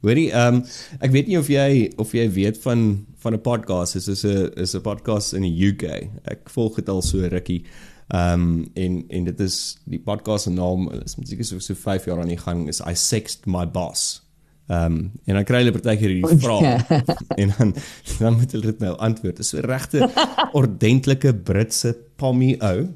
Hoorie, 0.00 0.30
ehm 0.32 0.60
um, 0.60 0.64
ek 1.00 1.12
weet 1.12 1.26
nie 1.28 1.38
of 1.38 1.48
jy 1.52 1.92
of 1.96 2.12
jy 2.16 2.28
weet 2.32 2.60
van 2.64 3.06
van 3.20 3.34
'n 3.34 3.40
podcast. 3.40 3.92
Dit 3.92 4.06
is 4.08 4.24
'n 4.24 4.52
is 4.56 4.74
'n 4.74 4.80
podcast 4.80 5.32
in 5.32 5.42
die 5.42 5.68
UK. 5.68 6.08
Ek 6.24 6.48
volg 6.48 6.76
dit 6.76 6.88
al 6.88 7.02
so 7.02 7.18
rukkie. 7.20 7.64
Ehm 8.10 8.42
um, 8.42 8.70
en 8.74 9.04
en 9.08 9.24
dit 9.24 9.40
is 9.40 9.56
die 9.86 10.00
podcast 10.02 10.48
se 10.48 10.50
naam 10.50 10.88
is 11.04 11.14
moet 11.16 11.28
seker 11.30 11.46
so 11.46 11.62
so 11.62 11.74
5 11.78 12.08
jaar 12.10 12.18
aan 12.18 12.32
die 12.32 12.40
gang 12.40 12.66
is 12.68 12.80
I 12.82 12.94
sexed 12.98 13.46
my 13.46 13.62
boss. 13.70 14.22
Ehm 14.66 14.84
um, 14.84 15.12
en 15.24 15.38
dan 15.38 15.46
kry 15.46 15.60
hulle 15.62 15.74
partykeer 15.76 16.10
hierdie 16.16 16.40
vraag 16.46 16.90
en 17.36 17.54
dan 17.58 17.74
dan 18.18 18.38
moet 18.40 18.52
hulle 18.56 18.72
dit 18.72 18.82
nou 18.82 18.96
antwoord. 18.98 19.36
Dit 19.38 19.44
is 19.46 19.52
so 19.54 19.62
regte 19.62 20.10
ordentlike 20.60 21.34
Britse 21.34 21.94
pommy 22.18 22.56
ou 22.58 22.88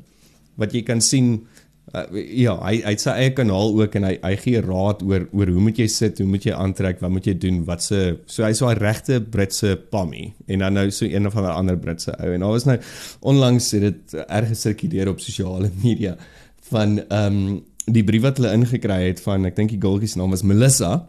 wat 0.59 0.75
jy 0.75 0.83
kan 0.87 1.03
sien 1.03 1.47
uh, 1.93 2.05
ja, 2.15 2.55
hy 2.63 2.79
hy 2.83 2.95
het 2.95 3.03
sy 3.03 3.15
eie 3.21 3.33
kanaal 3.37 3.75
ook 3.77 3.97
en 3.99 4.07
hy 4.09 4.15
hy 4.23 4.33
gee 4.43 4.63
raad 4.65 5.03
oor 5.07 5.27
oor 5.37 5.53
hoe 5.55 5.65
moet 5.67 5.81
jy 5.83 5.89
sit, 5.93 6.23
hoe 6.23 6.29
moet 6.29 6.47
jy 6.49 6.55
aantrek, 6.57 7.03
wat 7.03 7.13
moet 7.13 7.29
jy 7.29 7.37
doen, 7.43 7.61
wat 7.69 7.85
se 7.85 8.01
so 8.27 8.47
hy's 8.47 8.63
so 8.63 8.71
'n 8.71 8.81
regte 8.81 9.21
Britse 9.21 9.77
pommy 9.91 10.33
en 10.49 10.65
dan 10.65 10.75
nou 10.75 10.91
so 10.91 11.05
een 11.05 11.27
of 11.27 11.37
ander 11.37 11.77
Britse 11.77 12.15
ou 12.19 12.33
en 12.33 12.41
daar 12.41 12.57
was 12.57 12.65
nou 12.65 12.79
onlangs 13.21 13.71
het 13.73 13.83
dit 13.83 14.15
erg 14.29 14.49
gesirkuleer 14.49 15.09
op 15.09 15.21
sosiale 15.21 15.71
media 15.85 16.17
van 16.71 16.99
ehm 17.09 17.39
um, 17.45 17.63
die 17.85 18.05
brief 18.05 18.23
wat 18.23 18.39
hulle 18.41 18.55
ingekry 18.57 19.03
het 19.11 19.21
van 19.21 19.45
ek 19.45 19.57
dink 19.57 19.71
die 19.75 19.81
girltjie 19.81 20.09
se 20.09 20.19
naam 20.19 20.31
was 20.33 20.43
Melissa. 20.43 21.05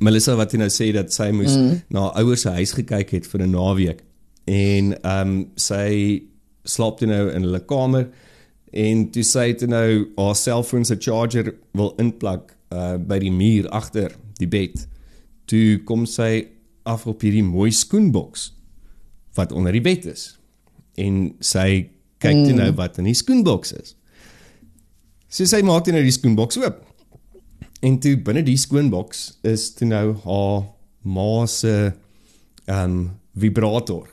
Melissa 0.00 0.32
wat 0.38 0.54
nou 0.56 0.70
sê 0.72 0.92
dat 0.96 1.12
sy 1.12 1.30
moes 1.30 1.56
mm. 1.56 1.82
na 1.92 2.08
ouers 2.16 2.46
se 2.46 2.54
huis 2.56 2.72
gekyk 2.72 3.10
het 3.10 3.26
vir 3.26 3.42
'n 3.44 3.52
naweek 3.52 4.00
en 4.46 4.94
ehm 5.02 5.28
um, 5.28 5.48
sy 5.56 6.22
slaap 6.64 6.98
toe 6.98 7.08
nou 7.08 7.28
in 7.30 7.42
hulle 7.42 7.60
kamer 7.64 8.08
en 8.70 9.06
toe 9.10 9.24
sy 9.26 9.50
het 9.50 9.64
nou 9.68 10.06
haar 10.16 10.36
selfoon 10.38 10.84
se 10.86 10.96
charger 10.98 11.54
wil 11.76 11.94
inplak 12.02 12.54
uh 12.70 12.94
by 13.02 13.18
die 13.18 13.32
muur 13.34 13.68
agter 13.74 14.14
die 14.38 14.48
bed. 14.48 14.86
Toe 15.50 15.80
kom 15.86 16.06
sy 16.06 16.46
af 16.86 17.06
op 17.10 17.22
hierdie 17.22 17.44
mooi 17.44 17.70
skoenboks 17.74 18.50
wat 19.38 19.52
onder 19.52 19.74
die 19.74 19.82
bed 19.84 20.06
is. 20.10 20.36
En 20.98 21.32
sy 21.40 21.90
kyk 22.22 22.36
mm. 22.36 22.60
nou 22.60 22.70
wat 22.78 23.00
in 23.00 23.08
die 23.10 23.16
skoenboks 23.16 23.74
is. 23.74 23.96
So 25.30 25.46
sy 25.46 25.62
maak 25.66 25.86
net 25.86 25.98
nou 25.98 26.06
die 26.06 26.14
skoenboks 26.14 26.60
oop. 26.60 26.78
En 27.86 27.98
toe 28.02 28.16
binne 28.20 28.44
die 28.46 28.58
skoenboks 28.60 29.40
is 29.46 29.70
toe 29.74 29.88
nou 29.88 30.14
haar 30.24 30.64
ma 31.02 31.46
se 31.48 31.92
um 32.70 32.96
vibrator. 33.34 34.06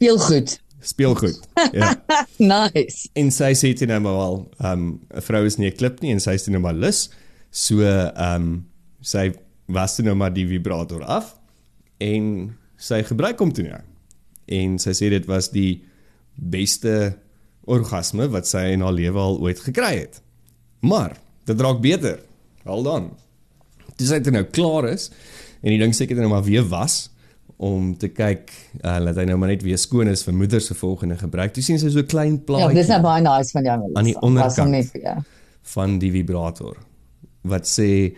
Heel 0.00 0.20
goed 0.20 0.58
speelgoed. 0.80 1.40
Ja. 1.72 1.94
nice. 2.38 3.08
En 3.12 3.30
sy 3.34 3.52
sê 3.58 3.72
dit 3.76 3.88
nou 3.88 4.00
maar 4.00 4.16
wel, 4.16 4.38
ehm 4.58 4.72
um, 4.72 5.00
'n 5.14 5.24
vrou 5.26 5.44
is 5.46 5.56
nie 5.56 5.70
'n 5.70 5.76
klip 5.76 6.00
nie 6.00 6.12
en 6.12 6.20
sy 6.20 6.36
sê 6.36 6.50
nou 6.50 6.60
maar 6.60 6.74
lus. 6.74 7.10
So 7.50 7.82
ehm 7.82 8.34
um, 8.34 8.66
sy 9.00 9.32
was 9.66 9.98
nou 9.98 10.14
maar 10.14 10.32
die 10.32 10.46
vibrator 10.46 11.04
af 11.04 11.36
en 11.98 12.56
sy 12.76 13.02
gebruik 13.02 13.38
hom 13.38 13.52
toe 13.52 13.64
nou. 13.68 13.82
En 14.46 14.78
sy 14.78 14.90
sê 14.96 15.10
dit 15.10 15.26
was 15.26 15.50
die 15.50 15.84
beste 16.34 17.16
orgasme 17.70 18.26
wat 18.32 18.48
sy 18.48 18.72
in 18.74 18.80
haar 18.80 18.96
lewe 18.96 19.18
al 19.18 19.38
ooit 19.40 19.60
gekry 19.60 20.00
het. 20.00 20.22
Maar 20.80 21.16
dit 21.46 21.60
raak 21.60 21.80
beter. 21.80 22.20
Hold 22.64 22.86
on. 22.86 23.10
Dis 23.96 24.10
net 24.10 24.30
nou 24.32 24.44
klaar 24.44 24.88
is 24.88 25.10
en 25.60 25.70
die 25.74 25.78
ding 25.78 25.94
seker 25.94 26.16
nou 26.16 26.30
maar 26.32 26.46
weer 26.46 26.64
was 26.64 27.10
om 27.60 27.90
te 28.00 28.08
kyk 28.08 28.48
uh, 28.80 28.96
dat 29.04 29.18
hy 29.20 29.26
nou 29.28 29.36
maar 29.40 29.52
net 29.52 29.64
weer 29.66 29.78
skoon 29.80 30.08
is 30.08 30.22
vir 30.24 30.36
moeder 30.36 30.62
se 30.64 30.74
volgende 30.78 31.18
gebruik. 31.20 31.52
Jy 31.56 31.66
sien 31.66 31.82
sy 31.82 31.90
so 31.92 32.06
klein 32.08 32.38
plaatjie. 32.46 32.70
Ja, 32.72 32.78
dis 32.80 32.92
nou 32.92 33.00
baie 33.04 33.24
nice 33.24 33.52
van 33.56 33.68
jou. 33.68 33.76
Aan 34.00 34.08
die 34.08 34.16
onderkant 34.24 34.72
net, 34.72 34.94
ja. 34.96 35.18
van 35.74 35.98
die 36.00 36.12
vibrator 36.14 36.78
wat 37.48 37.68
sê 37.68 38.16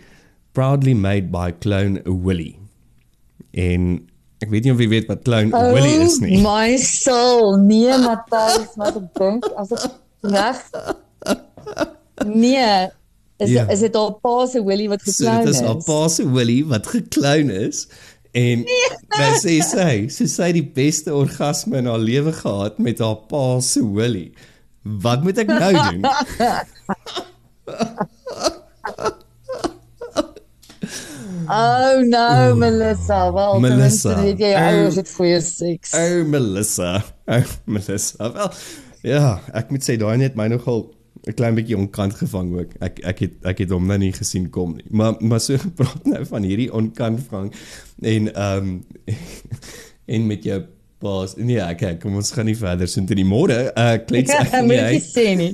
proudly 0.55 0.93
made 0.95 1.27
by 1.31 1.49
clone 1.63 2.01
Willie. 2.05 2.55
En 3.51 3.93
ek 4.43 4.51
weet 4.51 4.67
nie 4.67 4.73
of 4.75 4.81
jy 4.83 4.89
weet 4.91 5.11
wat 5.11 5.23
clone 5.27 5.51
oh, 5.55 5.71
Willie 5.75 5.99
is 6.03 6.19
nie. 6.23 6.39
My 6.43 6.75
soul, 6.79 7.57
nee 7.63 7.99
Matthys, 8.03 8.73
wat 8.79 8.99
ek 8.99 9.11
dink 9.19 9.47
as 9.59 9.75
ek 9.75 9.87
reg 10.33 10.63
Nee, 12.23 12.87
is 13.37 13.49
ja. 13.49 13.65
is 13.73 13.81
dit 13.83 13.95
al 13.95 14.13
pa 14.23 14.45
se 14.47 14.61
Willie 14.63 14.87
wat 14.91 15.01
gekloun 15.03 15.43
is? 15.43 15.43
So 15.43 15.51
dit 15.51 15.55
is 15.55 15.67
al 15.67 15.79
pa 15.83 16.07
se 16.11 16.25
Willie 16.29 16.63
wat 16.69 16.87
gekloun 16.87 17.51
is 17.51 17.87
En 18.33 18.63
dan 19.13 19.35
sê 19.37 19.59
sy, 19.61 20.07
sy 20.09 20.25
sê 20.25 20.47
die 20.55 20.65
beste 20.65 21.13
orgasme 21.13 21.77
in 21.77 21.85
haar 21.89 22.01
lewe 22.01 22.33
gehad 22.33 22.79
met 22.81 22.97
haar 23.03 23.19
pa 23.29 23.59
se 23.61 23.81
Willie. 23.85 24.33
Wat 24.81 25.21
moet 25.23 25.37
ek 25.43 25.47
nou 25.53 25.73
doen? 25.77 26.01
oh 31.47 32.01
no, 32.09 32.55
Melissa. 32.57 33.19
Wel, 33.37 33.59
Melissa. 33.61 34.17
Dit 34.25 34.41
jy 34.41 34.53
ouers 34.57 34.97
het 34.97 35.09
vir 35.13 35.37
seks. 35.45 35.93
Oh 35.93 36.25
Melissa. 36.25 36.91
Oh 37.29 37.53
Melissa. 37.69 38.33
Wel, 38.33 38.49
ja, 39.13 39.37
ek 39.53 39.69
moet 39.69 39.85
sê 39.85 39.93
daai 40.01 40.17
net 40.25 40.33
my 40.39 40.49
nogal 40.51 40.89
'n 41.23 41.33
klein 41.33 41.55
bietjie 41.55 41.77
onkant 41.77 42.13
gevang 42.19 42.51
ook. 42.57 42.75
Ek 42.83 42.99
ek 43.03 43.19
het 43.19 43.33
ek 43.47 43.63
het 43.63 43.71
hom 43.71 43.87
nou 43.87 43.97
nie 43.97 44.11
gesien 44.11 44.49
kom 44.49 44.75
nie. 44.75 44.85
Maar 44.89 45.15
maar 45.19 45.39
so 45.39 45.57
gepraat 45.67 46.05
nou 46.05 46.25
van 46.25 46.43
hierdie 46.43 46.71
onkant 46.73 47.23
vang 47.29 47.51
en 48.01 48.33
ehm 48.33 48.67
um, 48.67 48.85
en 50.13 50.27
met 50.27 50.43
jou 50.43 50.61
pas. 51.03 51.35
Nee, 51.35 51.63
okay, 51.63 51.97
kom 51.99 52.15
ons 52.15 52.31
gaan 52.31 52.47
nie 52.47 52.57
verder 52.59 52.87
so 52.87 53.01
intoe 53.01 53.15
die 53.19 53.27
môre. 53.27 53.71
Uh 53.71 53.97
klets 54.07 54.35
ek 54.35 54.53
nie. 54.67 54.77
Ja, 54.77 54.91
moet 54.91 55.09
sê 55.09 55.25
nie. 55.39 55.51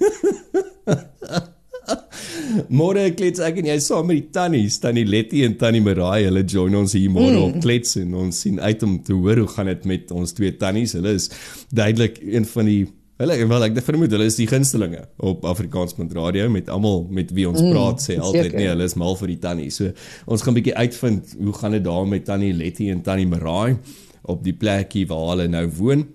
Môre 2.70 3.06
klets 3.18 3.42
ek 3.46 3.62
en 3.62 3.70
jy 3.70 3.78
saam 3.84 4.08
met 4.10 4.20
die 4.20 4.30
tannies, 4.34 4.78
tannie 4.82 5.06
Letty 5.06 5.44
en 5.46 5.56
tannie 5.62 5.82
Marai, 5.86 6.26
hulle 6.26 6.44
join 6.50 6.76
ons 6.82 6.94
hier 6.98 7.12
môre 7.14 7.36
mm. 7.36 7.44
op 7.46 7.58
klets 7.64 7.98
en 8.02 8.16
ons 8.26 8.42
sien 8.46 8.58
uit 8.62 8.86
om 8.86 8.96
te 9.06 9.14
hoor 9.18 9.44
hoe 9.44 9.50
gaan 9.54 9.70
dit 9.70 9.86
met 9.90 10.14
ons 10.14 10.34
twee 10.38 10.54
tannies. 10.58 10.96
Hulle 10.98 11.14
is 11.18 11.30
duidelik 11.70 12.18
een 12.26 12.50
van 12.50 12.70
die 12.70 12.82
Hulle 13.20 13.36
wel 13.52 13.66
ek 13.66 13.80
vermoed 13.84 14.14
hulle 14.16 14.30
is 14.30 14.38
die 14.40 14.48
gunstelinge 14.48 15.02
op 15.28 15.44
Afrikaanspunt 15.50 16.14
Radio 16.16 16.46
met 16.52 16.70
almal 16.72 17.02
met 17.12 17.34
wie 17.36 17.50
ons 17.50 17.60
mm, 17.60 17.74
praat 17.76 18.00
sê 18.06 18.16
altyd 18.16 18.54
nee 18.56 18.70
hulle 18.70 18.86
is 18.88 18.96
mal 18.96 19.18
vir 19.20 19.34
die 19.34 19.42
tannie. 19.44 19.68
So 19.76 19.92
ons 20.24 20.46
gaan 20.46 20.56
'n 20.56 20.60
bietjie 20.62 20.76
uitvind 20.78 21.36
hoe 21.36 21.56
gaan 21.58 21.76
dit 21.76 21.84
daar 21.84 22.08
met 22.08 22.24
tannie 22.26 22.54
Letty 22.56 22.88
en 22.94 23.02
tannie 23.04 23.28
Marai 23.28 23.76
op 24.24 24.40
die 24.44 24.56
plekie 24.56 25.04
waar 25.10 25.34
hulle 25.34 25.50
nou 25.52 25.66
woon 25.68 26.08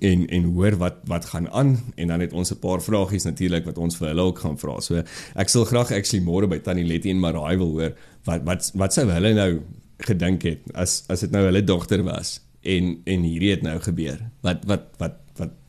en 0.00 0.24
en 0.26 0.48
hoor 0.56 0.78
wat 0.80 1.04
wat 1.04 1.28
gaan 1.34 1.50
aan 1.52 1.76
en 2.00 2.08
dan 2.08 2.24
het 2.24 2.32
ons 2.32 2.52
'n 2.52 2.64
paar 2.64 2.80
vragies 2.80 3.28
natuurlik 3.28 3.68
wat 3.68 3.78
ons 3.78 3.96
vir 3.96 4.08
hulle 4.08 4.22
ook 4.22 4.38
gaan 4.38 4.56
vra. 4.56 4.80
So 4.80 5.02
ek 5.36 5.48
sal 5.48 5.64
graag 5.64 5.92
actually 5.92 6.24
môre 6.24 6.48
by 6.48 6.58
tannie 6.58 6.88
Letty 6.88 7.10
en 7.10 7.20
Marai 7.20 7.56
wil 7.56 7.76
hoor 7.76 7.92
wat 8.24 8.40
wat 8.44 8.70
wat 8.74 8.92
sou 8.92 9.04
hulle 9.04 9.34
nou 9.34 9.60
gedink 10.00 10.42
het 10.42 10.60
as 10.74 11.04
as 11.08 11.20
dit 11.20 11.30
nou 11.30 11.44
hulle 11.44 11.64
dogter 11.64 12.02
was 12.02 12.40
en 12.62 13.02
en 13.04 13.22
hierdie 13.22 13.50
het 13.50 13.62
nou 13.62 13.78
gebeur. 13.78 14.30
Wat 14.40 14.64
wat 14.64 14.88
wat 14.98 15.21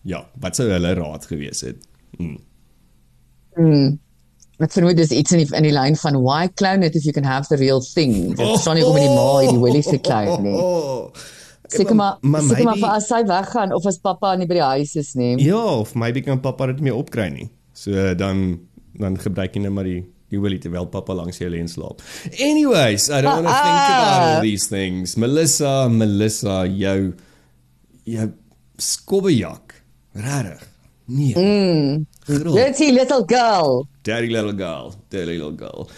ja, 0.04 0.26
wat 0.44 0.58
sou 0.60 0.68
hulle 0.72 0.94
raad 1.00 1.28
gewees 1.30 1.64
het? 1.66 1.84
Mm. 2.20 2.40
Mm. 3.56 3.94
Ek 4.64 4.74
vermoed 4.76 5.00
dis 5.00 5.12
iets 5.16 5.34
in 5.34 5.42
die, 5.42 5.48
in 5.58 5.66
die 5.66 5.74
lyn 5.74 5.96
van 6.00 6.20
why 6.22 6.48
clown 6.60 6.86
it 6.86 6.96
if 6.96 7.08
you 7.08 7.14
can 7.16 7.26
have 7.28 7.50
the 7.50 7.58
real 7.60 7.82
thing. 7.82 8.36
Dit 8.38 8.60
staan 8.62 8.78
nie 8.78 8.86
kom 8.86 9.00
in 9.00 9.08
die 9.08 9.16
maai 9.16 9.50
die 9.50 9.62
Willie 9.62 9.84
se 9.86 10.00
clown 10.04 10.46
nie. 10.46 10.58
Seker 11.74 11.96
maar, 11.98 12.20
seker 12.22 12.68
maar 12.68 13.00
as 13.00 13.08
hy 13.10 13.24
weggaan 13.26 13.72
of 13.74 13.86
as 13.90 13.98
pappa 13.98 14.36
nie 14.38 14.46
by 14.46 14.60
die 14.60 14.66
huis 14.76 14.94
is 15.00 15.14
nie. 15.18 15.32
Ja, 15.42 15.62
of 15.80 15.96
maybe 15.98 16.22
kan 16.22 16.42
pappa 16.44 16.68
dit 16.70 16.84
meer 16.86 17.00
opkry 17.00 17.32
nie. 17.34 17.48
So 17.74 18.14
dan 18.20 18.60
dan 19.00 19.18
gebruik 19.18 19.56
jy 19.58 19.64
net 19.64 19.74
maar 19.74 19.90
die 19.90 20.04
die 20.34 20.42
Willie 20.42 20.60
terwyl 20.62 20.86
pappa 20.90 21.16
langs 21.18 21.40
jou 21.42 21.50
lê 21.50 21.60
en 21.62 21.70
slaap. 21.70 22.02
Anyways, 22.42 23.10
I 23.10 23.22
don't 23.22 23.42
want 23.42 23.50
to 23.50 23.54
think 23.54 23.82
about 23.90 24.22
all 24.28 24.42
these 24.46 24.68
things. 24.70 25.16
Melissa, 25.18 25.88
Melissa, 25.90 26.64
jou 26.70 27.14
jou 28.04 28.30
skobbejak 28.84 29.80
Rarig. 30.14 30.68
Nee. 31.06 31.34
Mm. 31.36 32.06
Dirty 32.26 32.92
little 32.92 33.24
girl. 33.26 33.88
Dirty 34.02 34.30
little 34.32 34.54
girl. 34.54 34.94
Dirty 35.10 35.38
little 35.38 35.56
girl. 35.56 35.90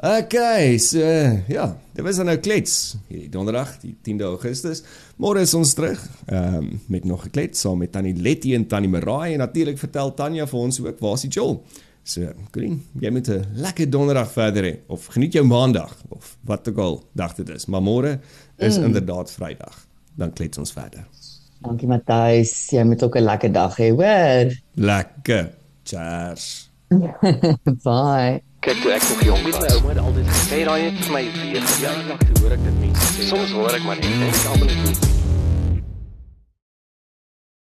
Okay, 0.00 0.78
so 0.78 0.98
ja, 1.46 1.66
dit 1.92 2.04
was 2.06 2.16
nou 2.24 2.38
klets. 2.40 2.96
Hierdie 3.10 3.28
donderdag, 3.28 3.74
die 3.82 3.92
10de 4.00 4.24
Augustus. 4.30 4.80
Môre 5.20 5.42
is 5.44 5.52
ons 5.54 5.74
terug. 5.76 6.00
Ehm 6.24 6.56
um, 6.56 6.70
met 6.88 7.04
nog 7.04 7.26
'n 7.26 7.30
klets 7.30 7.60
saam 7.60 7.78
met 7.78 7.92
Tannie 7.92 8.16
Letty 8.16 8.54
en 8.54 8.66
Tannie 8.66 8.88
Marai 8.88 9.32
en 9.32 9.38
natuurlik 9.38 9.78
vertel 9.78 10.14
Tanya 10.14 10.46
vir 10.46 10.58
ons 10.58 10.80
ook 10.80 10.98
waar 10.98 11.14
is 11.14 11.20
die 11.20 11.30
Joel? 11.30 11.62
So, 12.02 12.32
Colleen, 12.50 12.82
jy 13.00 13.10
moet 13.10 13.28
'n 13.28 13.46
lekker 13.54 13.90
donderdag 13.90 14.32
verder 14.32 14.64
hê 14.64 14.78
of 14.86 15.06
geniet 15.06 15.32
jou 15.32 15.44
maandag 15.44 15.96
of 16.08 16.36
wat 16.44 16.68
ook 16.68 16.78
al 16.78 17.04
dag 17.12 17.34
dit 17.34 17.48
is. 17.48 17.66
Maar 17.66 17.82
môre 17.82 18.20
is 18.56 18.78
mm. 18.78 18.84
inderdaad 18.84 19.30
Vrydag. 19.30 19.86
Dan 20.16 20.32
klets 20.32 20.58
ons 20.58 20.72
verder. 20.72 21.06
Dankie 21.60 21.88
Matthys, 21.88 22.70
jy 22.72 22.84
moet 22.88 23.02
ook 23.04 23.16
'n 23.16 23.24
lekker 23.24 23.52
dag 23.52 23.76
hê, 23.76 23.90
hoor. 23.92 24.52
Lekker. 24.74 25.50
Cheers. 25.84 26.70
Bye. 27.84 28.42
Kyk, 28.60 28.76
toe 28.82 28.92
ek 28.92 29.02
nog 29.08 29.22
jong 29.24 29.42
was, 29.44 29.60
my 29.60 29.68
ouma 29.76 29.88
het 29.88 29.98
altyd 29.98 30.26
gesê 30.28 30.64
daai 30.64 30.82
het 30.84 30.98
vir 31.04 31.12
my 31.12 31.24
weer 31.36 31.64
hoor 32.42 32.52
ek 32.56 32.64
dit 32.64 32.76
mense 32.80 33.08
sê. 33.14 33.28
Soms 33.30 33.52
hoor 33.56 33.72
ek 33.72 33.84
maar 33.88 33.96
net 33.96 34.12
en 34.12 34.28
ek 34.28 34.44
almal 34.52 34.68
net 34.68 35.19